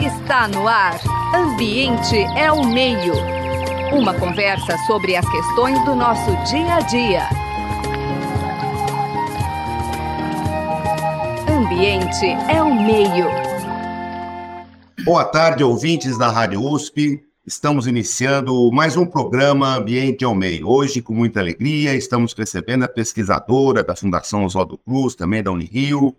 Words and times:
Está 0.00 0.48
no 0.48 0.66
ar. 0.66 1.00
Ambiente 1.32 2.16
é 2.36 2.50
o 2.50 2.66
meio. 2.66 3.14
Uma 3.92 4.12
conversa 4.12 4.76
sobre 4.84 5.14
as 5.14 5.24
questões 5.30 5.78
do 5.84 5.94
nosso 5.94 6.30
dia 6.50 6.74
a 6.74 6.80
dia. 6.80 7.28
Ambiente 11.48 12.26
é 12.52 12.60
o 12.60 12.74
meio. 12.74 13.26
Boa 15.04 15.24
tarde, 15.24 15.62
ouvintes 15.62 16.18
da 16.18 16.28
Rádio 16.32 16.60
USP. 16.64 17.22
Estamos 17.46 17.86
iniciando 17.86 18.72
mais 18.72 18.96
um 18.96 19.06
programa 19.06 19.76
Ambiente 19.76 20.24
ao 20.24 20.34
Meio. 20.34 20.68
Hoje, 20.68 21.00
com 21.00 21.14
muita 21.14 21.38
alegria, 21.38 21.94
estamos 21.94 22.32
recebendo 22.32 22.82
a 22.82 22.88
pesquisadora 22.88 23.84
da 23.84 23.94
Fundação 23.94 24.44
Oswaldo 24.44 24.76
Cruz, 24.78 25.14
também 25.14 25.44
da 25.44 25.52
Unirio, 25.52 26.14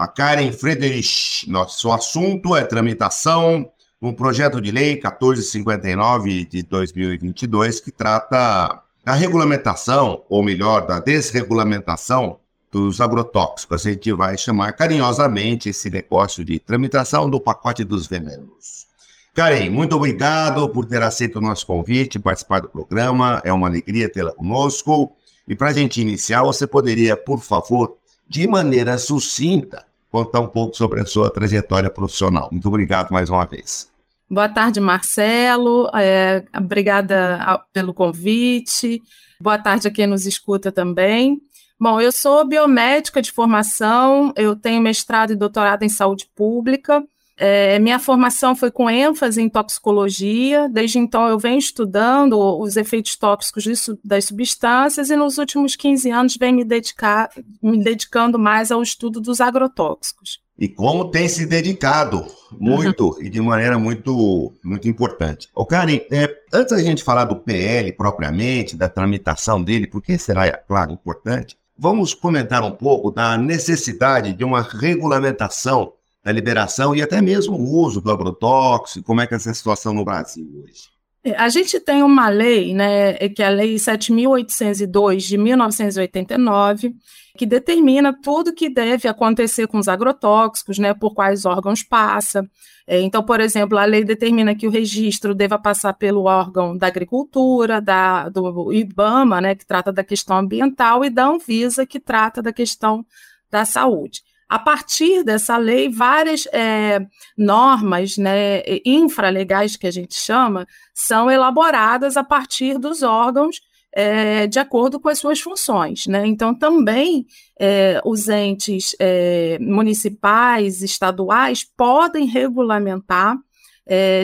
a 0.00 0.08
Karen 0.08 0.50
Friedrich. 0.50 1.46
Nosso 1.46 1.92
assunto 1.92 2.56
é 2.56 2.64
tramitação 2.64 3.70
um 4.00 4.14
projeto 4.14 4.58
de 4.58 4.70
lei 4.70 4.94
1459 4.94 6.46
de 6.46 6.62
2022 6.62 7.80
que 7.80 7.92
trata 7.92 8.82
da 9.04 9.12
regulamentação, 9.12 10.22
ou 10.30 10.42
melhor, 10.42 10.86
da 10.86 11.00
desregulamentação 11.00 12.38
dos 12.72 12.98
agrotóxicos. 12.98 13.86
A 13.86 13.90
gente 13.90 14.10
vai 14.14 14.38
chamar 14.38 14.72
carinhosamente 14.72 15.68
esse 15.68 15.90
negócio 15.90 16.42
de 16.42 16.58
tramitação 16.58 17.28
do 17.28 17.38
pacote 17.38 17.84
dos 17.84 18.06
venenos. 18.06 18.86
Karen, 19.34 19.68
muito 19.68 19.96
obrigado 19.96 20.66
por 20.70 20.86
ter 20.86 21.02
aceito 21.02 21.36
o 21.36 21.42
nosso 21.42 21.66
convite, 21.66 22.18
participar 22.18 22.60
do 22.60 22.70
programa. 22.70 23.42
É 23.44 23.52
uma 23.52 23.68
alegria 23.68 24.10
tê-la 24.10 24.32
conosco. 24.32 25.12
E 25.46 25.54
para 25.54 25.68
a 25.68 25.74
gente 25.74 26.00
iniciar, 26.00 26.42
você 26.42 26.66
poderia, 26.66 27.18
por 27.18 27.38
favor, 27.38 27.98
de 28.26 28.46
maneira 28.46 28.96
sucinta, 28.96 29.89
contar 30.10 30.40
um 30.40 30.48
pouco 30.48 30.76
sobre 30.76 31.00
a 31.00 31.06
sua 31.06 31.30
trajetória 31.30 31.90
profissional. 31.90 32.48
Muito 32.50 32.68
obrigado 32.68 33.10
mais 33.10 33.30
uma 33.30 33.44
vez. 33.44 33.90
Boa 34.28 34.48
tarde, 34.48 34.80
Marcelo. 34.80 35.90
É, 35.94 36.44
obrigada 36.56 37.64
pelo 37.72 37.92
convite. 37.92 39.02
Boa 39.40 39.58
tarde 39.58 39.88
a 39.88 39.90
quem 39.90 40.06
nos 40.06 40.26
escuta 40.26 40.70
também. 40.70 41.40
Bom, 41.78 42.00
eu 42.00 42.12
sou 42.12 42.46
biomédica 42.46 43.22
de 43.22 43.32
formação, 43.32 44.34
eu 44.36 44.54
tenho 44.54 44.82
mestrado 44.82 45.32
e 45.32 45.36
doutorado 45.36 45.82
em 45.82 45.88
saúde 45.88 46.28
pública. 46.36 47.02
É, 47.42 47.78
minha 47.78 47.98
formação 47.98 48.54
foi 48.54 48.70
com 48.70 48.90
ênfase 48.90 49.40
em 49.40 49.48
toxicologia, 49.48 50.68
desde 50.68 50.98
então 50.98 51.26
eu 51.26 51.38
venho 51.38 51.58
estudando 51.58 52.38
os 52.38 52.76
efeitos 52.76 53.16
tóxicos 53.16 53.62
disso, 53.62 53.98
das 54.04 54.26
substâncias 54.26 55.08
e 55.08 55.16
nos 55.16 55.38
últimos 55.38 55.74
15 55.74 56.10
anos 56.10 56.36
venho 56.38 56.56
me, 56.56 56.64
dedicar, 56.66 57.30
me 57.62 57.82
dedicando 57.82 58.38
mais 58.38 58.70
ao 58.70 58.82
estudo 58.82 59.22
dos 59.22 59.40
agrotóxicos. 59.40 60.42
E 60.58 60.68
como 60.68 61.10
tem 61.10 61.26
se 61.28 61.46
dedicado 61.46 62.26
muito 62.60 63.08
uhum. 63.08 63.22
e 63.22 63.30
de 63.30 63.40
maneira 63.40 63.78
muito, 63.78 64.52
muito 64.62 64.86
importante. 64.86 65.48
Ô 65.54 65.64
Karen, 65.64 66.00
é, 66.12 66.28
antes 66.52 66.76
da 66.76 66.82
gente 66.82 67.02
falar 67.02 67.24
do 67.24 67.36
PL 67.36 67.90
propriamente, 67.92 68.76
da 68.76 68.86
tramitação 68.86 69.62
dele, 69.62 69.86
porque 69.86 70.18
será, 70.18 70.46
é 70.46 70.52
claro, 70.52 70.92
importante, 70.92 71.56
vamos 71.78 72.12
comentar 72.12 72.62
um 72.62 72.72
pouco 72.72 73.10
da 73.10 73.38
necessidade 73.38 74.34
de 74.34 74.44
uma 74.44 74.60
regulamentação 74.60 75.94
da 76.22 76.32
liberação 76.32 76.94
e 76.94 77.02
até 77.02 77.20
mesmo 77.20 77.56
o 77.56 77.78
uso 77.78 78.00
do 78.00 78.10
agrotóxico, 78.10 79.06
como 79.06 79.20
é 79.20 79.26
que 79.26 79.34
é 79.34 79.36
essa 79.36 79.54
situação 79.54 79.94
no 79.94 80.04
Brasil 80.04 80.46
hoje? 80.62 80.90
É, 81.22 81.36
a 81.36 81.48
gente 81.50 81.78
tem 81.78 82.02
uma 82.02 82.28
lei, 82.30 82.74
né, 82.74 83.28
que 83.28 83.42
é 83.42 83.46
a 83.46 83.50
Lei 83.50 83.74
7.802 83.74 85.18
de 85.18 85.36
1989, 85.36 86.94
que 87.36 87.44
determina 87.44 88.12
tudo 88.22 88.54
que 88.54 88.70
deve 88.70 89.06
acontecer 89.06 89.66
com 89.66 89.78
os 89.78 89.86
agrotóxicos, 89.86 90.78
né, 90.78 90.94
por 90.94 91.14
quais 91.14 91.44
órgãos 91.44 91.82
passa. 91.82 92.48
É, 92.86 93.00
então, 93.00 93.22
por 93.22 93.38
exemplo, 93.38 93.76
a 93.76 93.84
lei 93.84 94.02
determina 94.02 94.54
que 94.54 94.66
o 94.66 94.70
registro 94.70 95.34
deva 95.34 95.58
passar 95.58 95.92
pelo 95.92 96.24
órgão 96.24 96.76
da 96.76 96.86
agricultura, 96.86 97.80
da, 97.80 98.28
do 98.30 98.72
IBAMA, 98.72 99.40
né, 99.42 99.54
que 99.54 99.66
trata 99.66 99.92
da 99.92 100.02
questão 100.02 100.38
ambiental, 100.38 101.04
e 101.04 101.10
da 101.10 101.26
Anvisa, 101.26 101.86
que 101.86 102.00
trata 102.00 102.40
da 102.40 102.52
questão 102.52 103.04
da 103.50 103.66
saúde. 103.66 104.22
A 104.50 104.58
partir 104.58 105.22
dessa 105.22 105.56
lei, 105.56 105.88
várias 105.88 106.44
é, 106.46 107.06
normas 107.38 108.18
né, 108.18 108.62
infralegais, 108.84 109.76
que 109.76 109.86
a 109.86 109.92
gente 109.92 110.16
chama, 110.16 110.66
são 110.92 111.30
elaboradas 111.30 112.16
a 112.16 112.24
partir 112.24 112.76
dos 112.76 113.04
órgãos 113.04 113.60
é, 113.92 114.48
de 114.48 114.58
acordo 114.58 114.98
com 114.98 115.08
as 115.08 115.20
suas 115.20 115.38
funções. 115.38 116.08
Né? 116.08 116.26
Então, 116.26 116.52
também 116.52 117.26
é, 117.60 118.00
os 118.04 118.28
entes 118.28 118.96
é, 118.98 119.56
municipais, 119.60 120.82
estaduais, 120.82 121.64
podem 121.76 122.26
regulamentar 122.26 123.38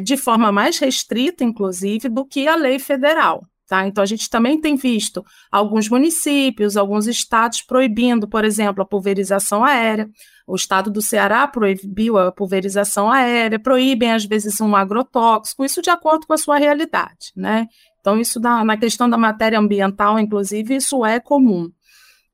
de 0.05 0.17
forma 0.17 0.53
mais 0.53 0.79
restrita, 0.79 1.43
inclusive, 1.43 2.09
do 2.09 2.25
que 2.25 2.47
a 2.47 2.55
lei 2.55 2.79
federal. 2.79 3.45
Tá? 3.67 3.87
Então, 3.87 4.03
a 4.03 4.07
gente 4.07 4.31
também 4.31 4.61
tem 4.61 4.77
visto 4.77 5.25
alguns 5.51 5.89
municípios, 5.89 6.77
alguns 6.77 7.09
estados 7.09 7.63
proibindo, 7.63 8.29
por 8.29 8.45
exemplo, 8.45 8.83
a 8.83 8.87
pulverização 8.87 9.65
aérea. 9.65 10.09
O 10.47 10.55
estado 10.55 10.89
do 10.89 11.03
Ceará 11.03 11.49
proibiu 11.49 12.17
a 12.17 12.31
pulverização 12.31 13.11
aérea, 13.11 13.59
proíbem, 13.59 14.13
às 14.13 14.25
vezes, 14.25 14.61
um 14.61 14.77
agrotóxico, 14.77 15.65
isso 15.65 15.83
de 15.83 15.91
acordo 15.91 16.29
com 16.29 16.33
a 16.33 16.39
sua 16.39 16.59
realidade. 16.59 17.33
Né? 17.35 17.67
Então, 18.01 18.21
isso 18.21 18.39
na, 18.39 18.65
na 18.65 18.77
questão 18.77 19.11
da 19.11 19.19
matéria 19.19 19.59
ambiental, 19.59 20.17
inclusive, 20.17 20.77
isso 20.77 21.05
é 21.05 21.19
comum. 21.19 21.69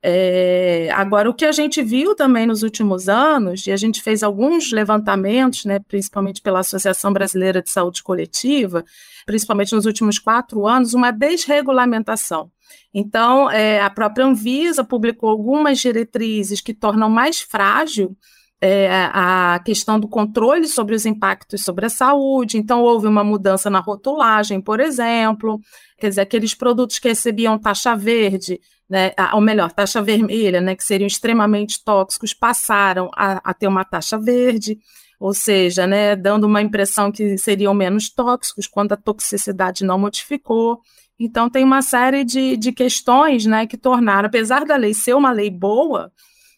É, 0.05 0.89
agora, 0.93 1.31
o 1.31 1.35
que 1.35 1.45
a 1.45 1.53
gente 1.53 1.81
viu 1.81 2.17
também 2.17 2.45
nos 2.45 2.65
últimos 2.65 3.09
anos, 3.09 3.67
e 3.67 3.71
a 3.71 3.77
gente 3.77 4.03
fez 4.03 4.25
alguns 4.25 4.73
levantamentos, 4.73 5.65
né, 5.65 5.79
principalmente 5.79 6.43
pela 6.43 6.59
Associação 6.61 7.13
Brasileira 7.13 7.63
de 7.63 7.71
Saúde 7.71 8.03
Coletiva, 8.03 8.85
principalmente 9.25 9.75
nos 9.75 9.87
últimos 9.87 10.19
quatro 10.19 10.67
anos, 10.67 10.93
uma 10.93 11.13
desregulamentação. 11.13 12.51
Então, 12.93 13.49
é, 13.51 13.81
a 13.81 13.91
própria 13.91 14.27
Anvisa 14.27 14.83
publicou 14.83 15.31
algumas 15.31 15.79
diretrizes 15.79 16.61
que 16.61 16.75
tornam 16.75 17.09
mais 17.09 17.41
frágil 17.41 18.17
é, 18.61 18.89
a 19.13 19.61
questão 19.65 19.99
do 19.99 20.07
controle 20.07 20.69
sobre 20.69 20.95
os 20.95 21.05
impactos 21.05 21.65
sobre 21.65 21.87
a 21.87 21.89
saúde. 21.89 22.59
Então, 22.59 22.81
houve 22.81 23.09
uma 23.09 23.25
mudança 23.25 23.69
na 23.69 23.81
rotulagem, 23.81 24.61
por 24.61 24.79
exemplo. 24.79 25.61
Quer 25.99 26.11
dizer, 26.11 26.21
aqueles 26.21 26.55
produtos 26.55 27.01
que 27.01 27.09
recebiam 27.09 27.59
taxa 27.59 27.97
verde, 27.97 28.61
né, 28.93 29.13
ou 29.33 29.41
melhor, 29.41 29.73
taxa 29.73 30.03
vermelha, 30.03 30.61
né, 30.61 30.77
que 30.77 30.85
seriam 30.85 31.07
extremamente 31.07 31.83
tóxicos, 31.83 32.35
passaram 32.35 33.11
a, 33.17 33.41
a 33.43 33.55
ter 33.55 33.67
uma 33.67 33.87
taxa 33.87 34.19
verde 34.19 34.79
ou 35.19 35.33
seja, 35.33 35.87
né, 35.87 36.15
dando 36.17 36.49
uma 36.49 36.61
impressão 36.61 37.11
que 37.11 37.39
seriam 37.39 37.73
menos 37.73 38.11
tóxicos 38.11 38.67
quando 38.67 38.93
a 38.93 38.97
toxicidade 38.97 39.85
não 39.85 39.97
modificou. 39.97 40.81
Então, 41.17 41.49
tem 41.49 41.63
uma 41.63 41.81
série 41.81 42.25
de, 42.25 42.57
de 42.57 42.73
questões 42.73 43.47
né, 43.47 43.65
que 43.65 43.79
tornaram, 43.79 44.27
apesar 44.27 44.65
da 44.65 44.75
lei 44.75 44.93
ser 44.93 45.15
uma 45.15 45.31
lei 45.31 45.49
boa, 45.49 46.11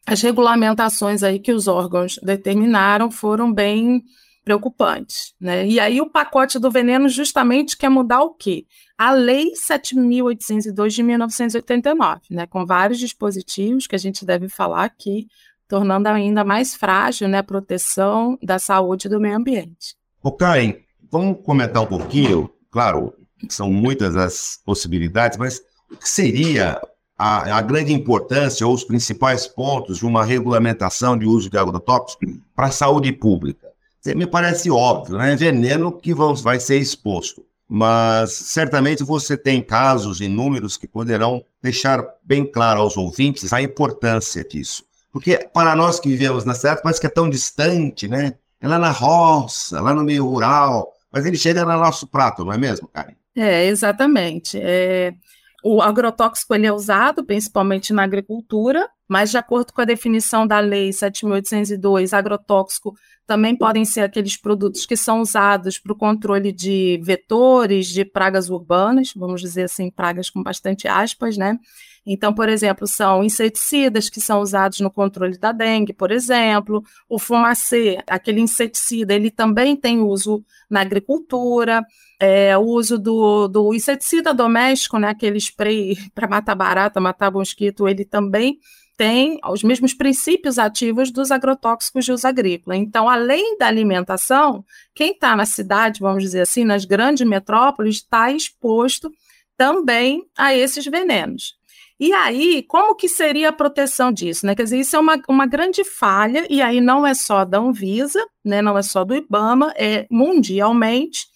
as 0.06 0.22
regulamentações 0.22 1.22
aí 1.22 1.38
que 1.38 1.52
os 1.52 1.68
órgãos 1.68 2.18
determinaram 2.22 3.10
foram 3.10 3.52
bem 3.52 4.02
preocupantes. 4.44 5.34
Né? 5.40 5.66
E 5.66 5.80
aí 5.80 6.00
o 6.00 6.10
pacote 6.10 6.58
do 6.58 6.70
veneno 6.70 7.08
justamente 7.08 7.76
quer 7.76 7.88
mudar 7.88 8.22
o 8.22 8.34
quê? 8.34 8.66
A 8.96 9.10
Lei 9.10 9.52
7.802 9.52 10.88
de 10.88 11.02
1989, 11.02 12.20
né, 12.30 12.46
com 12.46 12.64
vários 12.64 12.98
dispositivos 12.98 13.86
que 13.86 13.96
a 13.96 13.98
gente 13.98 14.24
deve 14.24 14.48
falar 14.48 14.84
aqui, 14.84 15.26
tornando 15.66 16.08
ainda 16.08 16.44
mais 16.44 16.74
frágil 16.74 17.26
né, 17.26 17.38
a 17.38 17.42
proteção 17.42 18.38
da 18.42 18.58
saúde 18.58 19.08
do 19.08 19.18
meio 19.18 19.36
ambiente. 19.36 19.96
O 20.22 20.30
Karen, 20.30 20.74
vamos 21.10 21.38
comentar 21.42 21.82
um 21.82 21.86
pouquinho, 21.86 22.48
claro, 22.70 23.12
são 23.48 23.72
muitas 23.72 24.16
as 24.16 24.60
possibilidades, 24.64 25.38
mas 25.38 25.60
o 25.90 25.96
que 25.96 26.08
seria 26.08 26.80
a, 27.18 27.58
a, 27.58 27.62
grande 27.62 27.92
importância 27.92 28.66
ou 28.66 28.72
os 28.72 28.84
principais 28.84 29.46
pontos 29.46 29.98
de 29.98 30.06
uma 30.06 30.24
regulamentação 30.24 31.16
de 31.16 31.26
uso 31.26 31.50
de 31.50 31.58
agrotóxicos 31.58 32.34
para 32.54 32.66
a 32.66 32.72
saúde 32.72 33.12
pública? 33.12 33.73
Me 34.14 34.26
parece 34.26 34.70
óbvio, 34.70 35.16
né? 35.16 35.36
Veneno 35.36 35.92
que 35.92 36.12
vão, 36.12 36.34
vai 36.34 36.58
ser 36.60 36.78
exposto. 36.78 37.44
Mas 37.68 38.32
certamente 38.32 39.02
você 39.02 39.36
tem 39.36 39.62
casos 39.62 40.20
e 40.20 40.28
números 40.28 40.76
que 40.76 40.86
poderão 40.86 41.44
deixar 41.62 42.04
bem 42.22 42.44
claro 42.44 42.80
aos 42.80 42.96
ouvintes 42.96 43.52
a 43.52 43.62
importância 43.62 44.44
disso. 44.44 44.84
Porque 45.10 45.48
para 45.52 45.74
nós 45.74 45.98
que 45.98 46.08
vivemos 46.08 46.44
na 46.44 46.54
cidade, 46.54 46.82
parece 46.82 47.00
que 47.00 47.06
é 47.06 47.10
tão 47.10 47.30
distante, 47.30 48.08
né? 48.08 48.34
É 48.60 48.68
lá 48.68 48.78
na 48.78 48.90
roça, 48.90 49.80
lá 49.80 49.94
no 49.94 50.02
meio 50.02 50.26
rural, 50.26 50.92
mas 51.10 51.24
ele 51.24 51.36
chega 51.36 51.64
no 51.64 51.72
nosso 51.72 52.06
prato, 52.06 52.44
não 52.44 52.52
é 52.52 52.58
mesmo, 52.58 52.88
Karen? 52.88 53.14
É, 53.36 53.66
exatamente. 53.66 54.58
É, 54.60 55.14
o 55.62 55.80
agrotóxico 55.80 56.54
ele 56.54 56.66
é 56.66 56.72
usado 56.72 57.24
principalmente 57.24 57.92
na 57.92 58.02
agricultura, 58.02 58.88
mas 59.08 59.30
de 59.30 59.38
acordo 59.38 59.72
com 59.72 59.80
a 59.80 59.84
definição 59.84 60.46
da 60.46 60.60
Lei 60.60 60.90
7.802, 60.90 62.12
agrotóxico 62.12 62.94
também 63.26 63.56
podem 63.56 63.84
ser 63.84 64.00
aqueles 64.00 64.36
produtos 64.36 64.84
que 64.84 64.96
são 64.96 65.20
usados 65.20 65.78
para 65.78 65.92
o 65.92 65.96
controle 65.96 66.52
de 66.52 67.00
vetores, 67.02 67.86
de 67.86 68.04
pragas 68.04 68.50
urbanas, 68.50 69.12
vamos 69.16 69.40
dizer 69.40 69.64
assim, 69.64 69.90
pragas 69.90 70.28
com 70.28 70.42
bastante 70.42 70.86
aspas, 70.86 71.36
né? 71.36 71.58
Então, 72.06 72.34
por 72.34 72.50
exemplo, 72.50 72.86
são 72.86 73.24
inseticidas 73.24 74.10
que 74.10 74.20
são 74.20 74.40
usados 74.40 74.80
no 74.80 74.90
controle 74.90 75.38
da 75.38 75.52
dengue, 75.52 75.94
por 75.94 76.10
exemplo, 76.10 76.82
o 77.08 77.18
fumacê, 77.18 77.98
aquele 78.06 78.40
inseticida, 78.40 79.14
ele 79.14 79.30
também 79.30 79.74
tem 79.74 80.00
uso 80.00 80.44
na 80.68 80.82
agricultura, 80.82 81.82
é, 82.20 82.56
o 82.58 82.62
uso 82.62 82.98
do, 82.98 83.48
do 83.48 83.74
inseticida 83.74 84.34
doméstico, 84.34 84.98
né, 84.98 85.08
aquele 85.08 85.38
spray 85.38 85.96
para 86.14 86.28
matar 86.28 86.54
barata, 86.54 87.00
matar 87.00 87.32
mosquito, 87.32 87.88
ele 87.88 88.04
também 88.04 88.58
tem 88.96 89.38
os 89.50 89.62
mesmos 89.62 89.92
princípios 89.92 90.58
ativos 90.58 91.10
dos 91.10 91.30
agrotóxicos 91.30 92.04
de 92.04 92.12
uso 92.12 92.26
agrícola. 92.26 92.76
Então, 92.76 93.08
além 93.08 93.58
da 93.58 93.66
alimentação, 93.66 94.64
quem 94.94 95.12
está 95.12 95.34
na 95.34 95.46
cidade, 95.46 96.00
vamos 96.00 96.22
dizer 96.22 96.42
assim, 96.42 96.64
nas 96.64 96.84
grandes 96.84 97.26
metrópoles, 97.26 97.96
está 97.96 98.30
exposto 98.30 99.10
também 99.56 100.24
a 100.36 100.54
esses 100.54 100.84
venenos. 100.84 101.54
E 101.98 102.12
aí, 102.12 102.64
como 102.68 102.96
que 102.96 103.08
seria 103.08 103.50
a 103.50 103.52
proteção 103.52 104.12
disso? 104.12 104.44
Né? 104.44 104.54
Quer 104.54 104.64
dizer, 104.64 104.80
isso 104.80 104.96
é 104.96 104.98
uma, 104.98 105.20
uma 105.28 105.46
grande 105.46 105.84
falha, 105.84 106.46
e 106.50 106.60
aí 106.60 106.80
não 106.80 107.06
é 107.06 107.14
só 107.14 107.44
da 107.44 107.58
Anvisa, 107.58 108.24
né? 108.44 108.60
não 108.60 108.76
é 108.76 108.82
só 108.82 109.04
do 109.04 109.14
IBAMA, 109.14 109.72
é 109.76 110.06
mundialmente, 110.10 111.26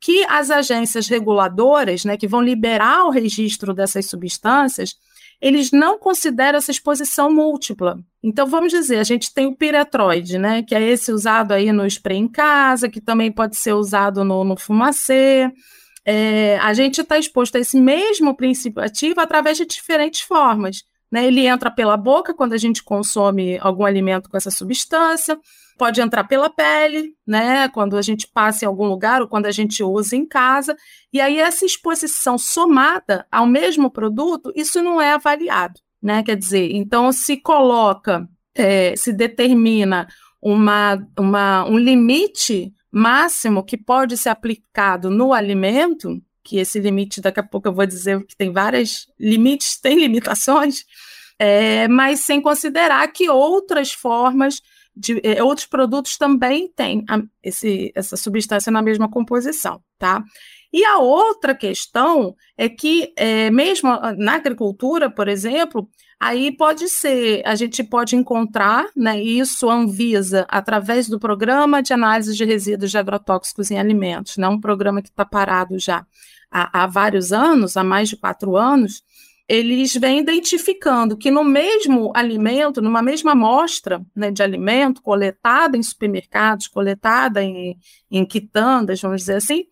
que 0.00 0.22
as 0.28 0.50
agências 0.50 1.08
reguladoras, 1.08 2.04
né, 2.04 2.14
que 2.18 2.28
vão 2.28 2.42
liberar 2.42 3.06
o 3.06 3.10
registro 3.10 3.72
dessas 3.72 4.04
substâncias, 4.04 4.96
eles 5.40 5.70
não 5.70 5.98
consideram 5.98 6.58
essa 6.58 6.70
exposição 6.70 7.32
múltipla. 7.32 7.98
Então, 8.22 8.46
vamos 8.46 8.72
dizer, 8.72 8.98
a 8.98 9.04
gente 9.04 9.32
tem 9.32 9.46
o 9.46 9.56
piretroide, 9.56 10.38
né, 10.38 10.62
que 10.62 10.74
é 10.74 10.82
esse 10.82 11.12
usado 11.12 11.52
aí 11.52 11.70
no 11.72 11.86
spray 11.86 12.16
em 12.16 12.28
casa, 12.28 12.88
que 12.88 13.00
também 13.00 13.30
pode 13.30 13.56
ser 13.56 13.74
usado 13.74 14.24
no, 14.24 14.44
no 14.44 14.56
fumacê. 14.56 15.52
É, 16.04 16.58
a 16.58 16.72
gente 16.74 17.00
está 17.00 17.18
exposto 17.18 17.56
a 17.56 17.60
esse 17.60 17.80
mesmo 17.80 18.34
princípio 18.36 18.82
ativo 18.82 19.20
através 19.20 19.56
de 19.56 19.66
diferentes 19.66 20.20
formas. 20.20 20.84
Né? 21.10 21.26
Ele 21.26 21.46
entra 21.46 21.70
pela 21.70 21.96
boca 21.96 22.34
quando 22.34 22.52
a 22.54 22.58
gente 22.58 22.82
consome 22.82 23.58
algum 23.60 23.84
alimento 23.84 24.28
com 24.28 24.36
essa 24.36 24.50
substância, 24.50 25.38
pode 25.76 26.00
entrar 26.00 26.24
pela 26.24 26.48
pele, 26.48 27.14
né? 27.26 27.68
Quando 27.68 27.96
a 27.96 28.02
gente 28.02 28.26
passa 28.26 28.64
em 28.64 28.68
algum 28.68 28.86
lugar 28.86 29.20
ou 29.20 29.28
quando 29.28 29.46
a 29.46 29.50
gente 29.50 29.82
usa 29.82 30.16
em 30.16 30.26
casa. 30.26 30.76
E 31.12 31.20
aí, 31.20 31.38
essa 31.38 31.64
exposição 31.64 32.38
somada 32.38 33.26
ao 33.30 33.46
mesmo 33.46 33.90
produto, 33.90 34.52
isso 34.54 34.82
não 34.82 35.00
é 35.00 35.12
avaliado, 35.12 35.80
né? 36.02 36.22
Quer 36.22 36.36
dizer, 36.36 36.70
então 36.72 37.12
se 37.12 37.36
coloca, 37.36 38.28
é, 38.54 38.94
se 38.96 39.12
determina 39.12 40.06
uma, 40.40 41.06
uma, 41.18 41.64
um 41.64 41.78
limite 41.78 42.72
máximo 42.92 43.64
que 43.64 43.76
pode 43.76 44.16
ser 44.16 44.28
aplicado 44.28 45.10
no 45.10 45.32
alimento, 45.32 46.22
que 46.44 46.58
esse 46.58 46.78
limite, 46.78 47.20
daqui 47.20 47.40
a 47.40 47.42
pouco 47.42 47.66
eu 47.66 47.74
vou 47.74 47.86
dizer 47.86 48.24
que 48.26 48.36
tem 48.36 48.52
vários 48.52 49.08
limites, 49.18 49.78
tem 49.82 49.98
limitações, 49.98 50.84
é, 51.38 51.88
mas 51.88 52.20
sem 52.20 52.40
considerar 52.40 53.06
que 53.08 53.28
outras 53.28 53.92
formas 53.92 54.60
de 54.96 55.20
é, 55.24 55.42
outros 55.42 55.66
produtos 55.66 56.16
também 56.16 56.68
têm 56.68 57.04
a, 57.08 57.20
esse, 57.42 57.92
essa 57.94 58.16
substância 58.16 58.70
na 58.70 58.82
mesma 58.82 59.08
composição, 59.08 59.82
tá? 59.98 60.22
E 60.72 60.84
a 60.84 60.98
outra 60.98 61.54
questão 61.54 62.34
é 62.58 62.68
que, 62.68 63.12
é, 63.16 63.48
mesmo 63.48 63.90
na 64.18 64.34
agricultura, 64.34 65.08
por 65.08 65.28
exemplo, 65.28 65.88
aí 66.18 66.50
pode 66.50 66.88
ser, 66.88 67.42
a 67.44 67.54
gente 67.54 67.84
pode 67.84 68.16
encontrar, 68.16 68.88
né, 68.96 69.22
isso 69.22 69.70
a 69.70 69.74
Anvisa, 69.74 70.44
através 70.48 71.08
do 71.08 71.20
Programa 71.20 71.80
de 71.80 71.92
Análise 71.92 72.34
de 72.34 72.44
Resíduos 72.44 72.90
de 72.90 72.98
Agrotóxicos 72.98 73.70
em 73.70 73.78
Alimentos, 73.78 74.36
né, 74.36 74.48
um 74.48 74.60
programa 74.60 75.00
que 75.00 75.10
está 75.10 75.24
parado 75.24 75.78
já 75.78 76.04
há, 76.50 76.82
há 76.82 76.86
vários 76.88 77.32
anos, 77.32 77.76
há 77.76 77.84
mais 77.84 78.08
de 78.08 78.16
quatro 78.16 78.56
anos, 78.56 79.02
eles 79.48 79.94
vêm 79.94 80.20
identificando 80.20 81.16
que 81.16 81.30
no 81.30 81.44
mesmo 81.44 82.12
alimento, 82.14 82.80
numa 82.80 83.02
mesma 83.02 83.32
amostra 83.32 84.04
né, 84.14 84.30
de 84.30 84.42
alimento 84.42 85.02
coletada 85.02 85.76
em 85.76 85.82
supermercados, 85.82 86.66
coletada 86.66 87.42
em, 87.42 87.76
em 88.10 88.24
quitandas, 88.24 89.00
vamos 89.00 89.20
dizer 89.20 89.36
assim, 89.36 89.66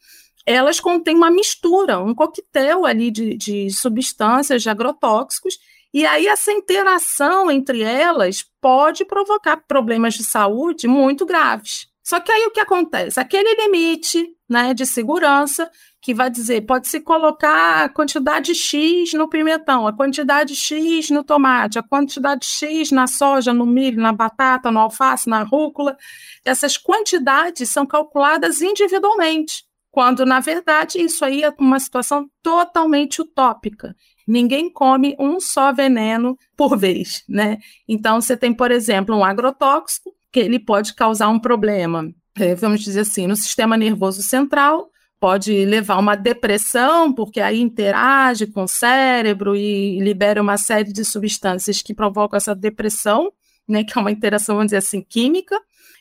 elas 0.45 0.79
contêm 0.79 1.17
uma 1.17 1.31
mistura, 1.31 2.01
um 2.01 2.15
coquetel 2.15 2.85
ali 2.85 3.11
de, 3.11 3.37
de 3.37 3.71
substâncias, 3.71 4.63
de 4.63 4.69
agrotóxicos, 4.69 5.59
e 5.95 6.05
aí 6.07 6.27
essa 6.27 6.53
interação 6.53 7.51
entre 7.51 7.83
elas 7.83 8.45
pode 8.61 9.05
provocar 9.05 9.57
problemas 9.57 10.15
de 10.15 10.25
saúde 10.25 10.87
muito 10.89 11.25
graves. 11.25 11.87
Só 12.03 12.19
que 12.21 12.33
aí 12.33 12.47
o 12.47 12.51
que 12.51 12.61
acontece? 12.61 13.21
Aquele 13.21 13.55
limite 13.55 14.27
né, 14.49 14.75
de 14.75 14.85
segurança 14.85 15.71
que 16.03 16.13
vai 16.13 16.29
dizer, 16.29 16.63
pode 16.63 16.89
se 16.89 17.01
colocar 17.01 17.85
a 17.85 17.89
quantidade 17.89 18.57
X 18.57 19.13
no 19.15 19.29
pimentão, 19.29 19.87
a 19.87 19.93
quantidade 19.93 20.57
X 20.57 21.11
no 21.11 21.23
tomate, 21.23 21.79
a 21.79 21.83
quantidade 21.83 22.45
X 22.45 22.91
na 22.91 23.07
soja, 23.07 23.55
no 23.55 23.65
milho, 23.65 24.03
na 24.03 24.13
batata, 24.13 24.69
no 24.69 24.81
alface, 24.81 25.31
na 25.31 25.45
rúcula. 25.45 25.97
Essas 26.45 26.77
quantidades 26.77 27.71
são 27.71 27.87
calculadas 27.87 28.61
individualmente, 28.61 29.65
quando, 29.93 30.27
na 30.27 30.41
verdade, 30.41 31.01
isso 31.01 31.25
aí 31.25 31.45
é 31.45 31.55
uma 31.57 31.79
situação 31.79 32.29
totalmente 32.43 33.23
utópica. 33.23 33.95
Ninguém 34.27 34.73
come 34.73 35.15
um 35.21 35.39
só 35.39 35.73
veneno 35.73 36.37
por 36.57 36.77
vez, 36.77 37.23
né? 37.29 37.59
Então, 37.87 38.21
você 38.21 38.37
tem, 38.37 38.53
por 38.53 38.73
exemplo, 38.73 39.15
um 39.17 39.25
agrotóxico, 39.25 40.13
que 40.33 40.41
ele 40.41 40.59
pode 40.59 40.95
causar 40.95 41.29
um 41.29 41.39
problema, 41.39 42.11
é, 42.39 42.55
vamos 42.55 42.81
dizer 42.81 43.01
assim, 43.01 43.27
no 43.27 43.37
sistema 43.37 43.77
nervoso 43.77 44.23
central, 44.23 44.91
pode 45.21 45.65
levar 45.67 45.99
uma 45.99 46.17
depressão, 46.17 47.13
porque 47.13 47.41
aí 47.41 47.61
interage 47.61 48.47
com 48.47 48.65
o 48.65 48.69
cérebro 48.69 49.55
e 49.55 50.01
libera 50.01 50.43
uma 50.43 50.57
série 50.57 50.93
de 50.93 51.05
substâncias 51.05 51.83
que 51.83 51.95
provocam 51.95 52.37
essa 52.37 52.55
depressão, 52.55 53.31
né, 53.69 53.85
que 53.85 53.97
é 53.97 54.01
uma 54.01 54.11
interação, 54.11 54.57
vamos 54.57 54.69
dizer 54.69 54.79
assim, 54.79 55.01
química. 55.01 55.57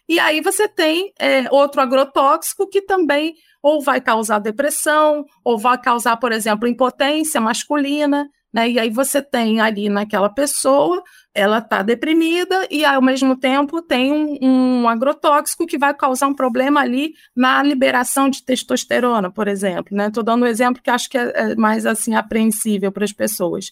E 0.10 0.20
aí 0.20 0.42
você 0.42 0.68
tem 0.68 1.14
é, 1.20 1.46
outro 1.52 1.82
agrotóxico 1.82 2.68
que 2.68 2.82
também 2.82 3.36
ou 3.62 3.82
vai 3.82 4.02
causar 4.02 4.40
depressão, 4.40 5.24
ou 5.44 5.58
vai 5.58 5.80
causar, 5.80 6.18
por 6.18 6.32
exemplo, 6.32 6.68
impotência 6.68 7.40
masculina, 7.40 8.28
né? 8.54 8.70
E 8.70 8.80
aí 8.80 8.90
você 8.90 9.22
tem 9.22 9.62
ali 9.62 9.90
naquela 9.90 10.30
pessoa, 10.30 11.02
ela 11.34 11.60
está 11.60 11.82
deprimida 11.82 12.68
e 12.70 12.84
ao 12.84 13.02
mesmo 13.02 13.36
tempo 13.36 13.82
tem 13.82 14.12
um, 14.12 14.38
um, 14.42 14.90
agrotóxico 14.90 15.66
que 15.66 15.78
vai 15.78 15.94
causar 15.94 16.28
um 16.28 16.34
problema 16.34 16.82
ali 16.82 17.14
na 17.36 17.64
liberação 17.64 18.30
de 18.30 18.44
testosterona, 18.44 19.32
por 19.32 19.48
exemplo, 19.48 19.96
né? 19.96 20.08
Estou 20.08 20.24
dando 20.24 20.44
um 20.44 20.48
exemplo 20.48 20.82
que 20.82 20.90
acho 20.90 21.10
que 21.10 21.18
é, 21.18 21.32
é 21.36 21.56
mais 21.56 21.86
assim 21.86 22.16
apreensível 22.16 22.92
para 22.92 23.06
as 23.06 23.14
pessoas. 23.14 23.70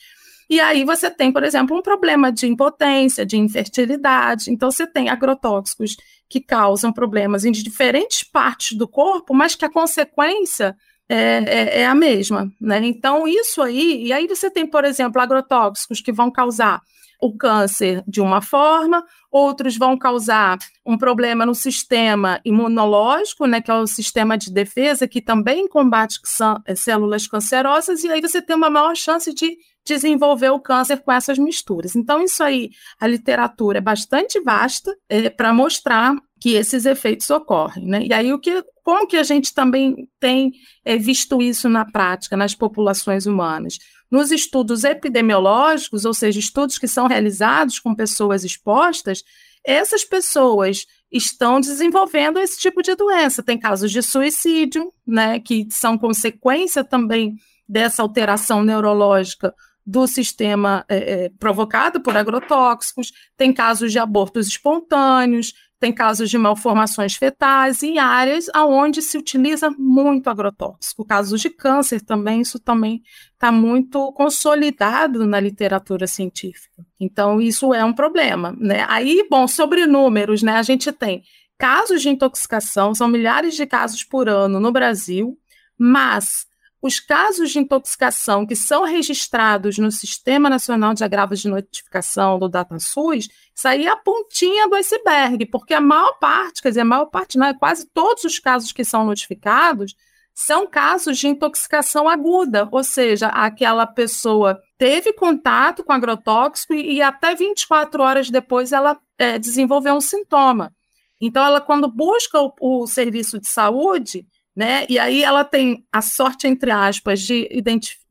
E 0.49 0.59
aí 0.59 0.83
você 0.83 1.11
tem, 1.11 1.31
por 1.31 1.43
exemplo, 1.43 1.77
um 1.77 1.81
problema 1.81 2.31
de 2.31 2.47
impotência, 2.47 3.23
de 3.23 3.37
infertilidade. 3.37 4.49
Então 4.49 4.71
você 4.71 4.87
tem 4.87 5.07
agrotóxicos 5.07 5.95
que 6.27 6.39
causam 6.39 6.91
problemas 6.91 7.45
em 7.45 7.51
diferentes 7.51 8.23
partes 8.23 8.75
do 8.75 8.87
corpo, 8.87 9.33
mas 9.33 9.53
que 9.53 9.63
a 9.63 9.69
consequência 9.69 10.75
é, 11.09 11.43
é, 11.45 11.81
é, 11.81 11.85
a 11.87 11.95
mesma, 11.95 12.51
né? 12.61 12.79
Então, 12.85 13.27
isso 13.27 13.63
aí, 13.63 14.05
e 14.05 14.13
aí 14.13 14.27
você 14.27 14.49
tem, 14.49 14.67
por 14.67 14.85
exemplo, 14.85 15.19
agrotóxicos 15.19 16.01
que 16.01 16.11
vão 16.11 16.29
causar 16.29 16.81
o 17.19 17.35
câncer 17.35 18.03
de 18.07 18.21
uma 18.21 18.41
forma, 18.41 19.03
outros 19.31 19.75
vão 19.75 19.97
causar 19.97 20.57
um 20.85 20.97
problema 20.97 21.45
no 21.45 21.53
sistema 21.53 22.39
imunológico, 22.45 23.45
né, 23.45 23.59
que 23.59 23.69
é 23.69 23.73
o 23.73 23.85
sistema 23.85 24.37
de 24.37 24.51
defesa, 24.51 25.07
que 25.07 25.21
também 25.21 25.67
combate 25.67 26.19
é, 26.65 26.75
células 26.75 27.27
cancerosas, 27.27 28.03
e 28.03 28.09
aí 28.09 28.21
você 28.21 28.41
tem 28.41 28.55
uma 28.55 28.69
maior 28.69 28.95
chance 28.95 29.33
de 29.33 29.57
desenvolver 29.85 30.51
o 30.51 30.59
câncer 30.59 30.97
com 30.97 31.11
essas 31.11 31.37
misturas. 31.37 31.95
Então, 31.95 32.23
isso 32.23 32.43
aí, 32.43 32.69
a 32.99 33.07
literatura 33.07 33.79
é 33.79 33.81
bastante 33.81 34.39
vasta 34.39 34.95
é, 35.09 35.29
para 35.29 35.51
mostrar 35.51 36.15
que 36.39 36.53
esses 36.53 36.85
efeitos 36.85 37.29
ocorrem. 37.29 37.85
Né? 37.85 38.05
E 38.05 38.13
aí, 38.13 38.31
o 38.33 38.39
que, 38.39 38.63
como 38.83 39.07
que 39.07 39.17
a 39.17 39.23
gente 39.23 39.53
também 39.53 40.07
tem 40.19 40.53
é, 40.85 40.97
visto 40.97 41.41
isso 41.41 41.67
na 41.69 41.85
prática, 41.85 42.37
nas 42.37 42.55
populações 42.55 43.25
humanas? 43.25 43.77
Nos 44.09 44.31
estudos 44.31 44.83
epidemiológicos, 44.83 46.05
ou 46.05 46.13
seja, 46.13 46.39
estudos 46.39 46.77
que 46.77 46.87
são 46.87 47.07
realizados 47.07 47.79
com 47.79 47.93
pessoas 47.93 48.43
expostas, 48.43 49.23
essas 49.63 50.03
pessoas 50.03 50.85
estão 51.11 51.59
desenvolvendo 51.59 52.39
esse 52.39 52.59
tipo 52.59 52.81
de 52.81 52.95
doença. 52.95 53.43
Tem 53.43 53.57
casos 53.57 53.91
de 53.91 54.01
suicídio, 54.01 54.91
né, 55.05 55.39
que 55.39 55.67
são 55.69 55.97
consequência 55.97 56.83
também 56.83 57.35
dessa 57.67 58.01
alteração 58.01 58.63
neurológica 58.63 59.53
do 59.85 60.05
sistema 60.05 60.85
é, 60.87 61.31
provocado 61.39 61.99
por 61.99 62.15
agrotóxicos, 62.15 63.11
tem 63.35 63.51
casos 63.51 63.91
de 63.91 63.97
abortos 63.97 64.47
espontâneos, 64.47 65.53
tem 65.79 65.93
casos 65.93 66.29
de 66.29 66.37
malformações 66.37 67.15
fetais 67.15 67.81
em 67.81 67.99
áreas 67.99 68.47
onde 68.53 69.01
se 69.01 69.17
utiliza 69.17 69.69
muito 69.77 70.29
agrotóxico. 70.29 71.05
Casos 71.05 71.39
de 71.39 71.49
câncer 71.49 72.01
também, 72.01 72.41
isso 72.41 72.59
também 72.59 73.01
está 73.33 73.51
muito 73.51 74.11
consolidado 74.11 75.25
na 75.25 75.39
literatura 75.39 76.05
científica. 76.05 76.85
Então, 76.99 77.39
isso 77.39 77.73
é 77.73 77.85
um 77.85 77.93
problema. 77.93 78.53
Né? 78.59 78.85
Aí, 78.89 79.25
bom, 79.29 79.47
sobre 79.47 79.85
números, 79.85 80.43
né, 80.43 80.53
a 80.53 80.63
gente 80.63 80.91
tem 80.91 81.23
casos 81.57 82.01
de 82.01 82.09
intoxicação, 82.09 82.93
são 82.93 83.07
milhares 83.07 83.55
de 83.55 83.65
casos 83.65 84.03
por 84.03 84.27
ano 84.27 84.59
no 84.59 84.71
Brasil, 84.71 85.37
mas 85.77 86.48
os 86.81 86.99
casos 86.99 87.51
de 87.51 87.59
intoxicação 87.59 88.45
que 88.45 88.55
são 88.55 88.83
registrados 88.83 89.77
no 89.77 89.91
Sistema 89.91 90.49
Nacional 90.49 90.93
de 90.93 91.03
Agravos 91.03 91.39
de 91.39 91.49
Notificação 91.49 92.39
do 92.39 92.47
DataSUS, 92.47 93.27
isso 93.53 93.67
aí 93.67 93.85
é 93.85 93.89
a 93.89 93.97
pontinha 93.97 94.67
do 94.69 94.75
iceberg, 94.75 95.45
porque 95.47 95.73
a 95.73 95.81
maior 95.81 96.17
parte, 96.19 96.61
quer 96.61 96.69
dizer, 96.69 96.81
a 96.81 96.85
maior 96.85 97.05
parte, 97.07 97.37
não, 97.37 97.47
é 97.47 97.53
quase 97.53 97.85
todos 97.93 98.23
os 98.23 98.39
casos 98.39 98.71
que 98.71 98.85
são 98.85 99.05
notificados 99.05 99.93
são 100.33 100.65
casos 100.65 101.17
de 101.17 101.27
intoxicação 101.27 102.07
aguda, 102.07 102.69
ou 102.71 102.81
seja, 102.81 103.27
aquela 103.27 103.85
pessoa 103.85 104.57
teve 104.77 105.11
contato 105.11 105.83
com 105.83 105.91
agrotóxico 105.91 106.73
e, 106.73 106.93
e 106.93 107.01
até 107.01 107.35
24 107.35 108.01
horas 108.01 108.29
depois 108.29 108.71
ela 108.71 108.97
é, 109.17 109.37
desenvolveu 109.37 109.95
um 109.95 109.99
sintoma. 109.99 110.73
Então, 111.19 111.43
ela, 111.43 111.59
quando 111.59 111.91
busca 111.91 112.39
o, 112.39 112.53
o 112.61 112.87
serviço 112.87 113.37
de 113.37 113.49
saúde, 113.49 114.25
né? 114.59 114.85
E 114.89 114.99
aí 114.99 115.23
ela 115.23 115.45
tem 115.45 115.85
a 115.89 116.01
sorte, 116.01 116.45
entre 116.45 116.69
aspas, 116.69 117.21
de, 117.21 117.47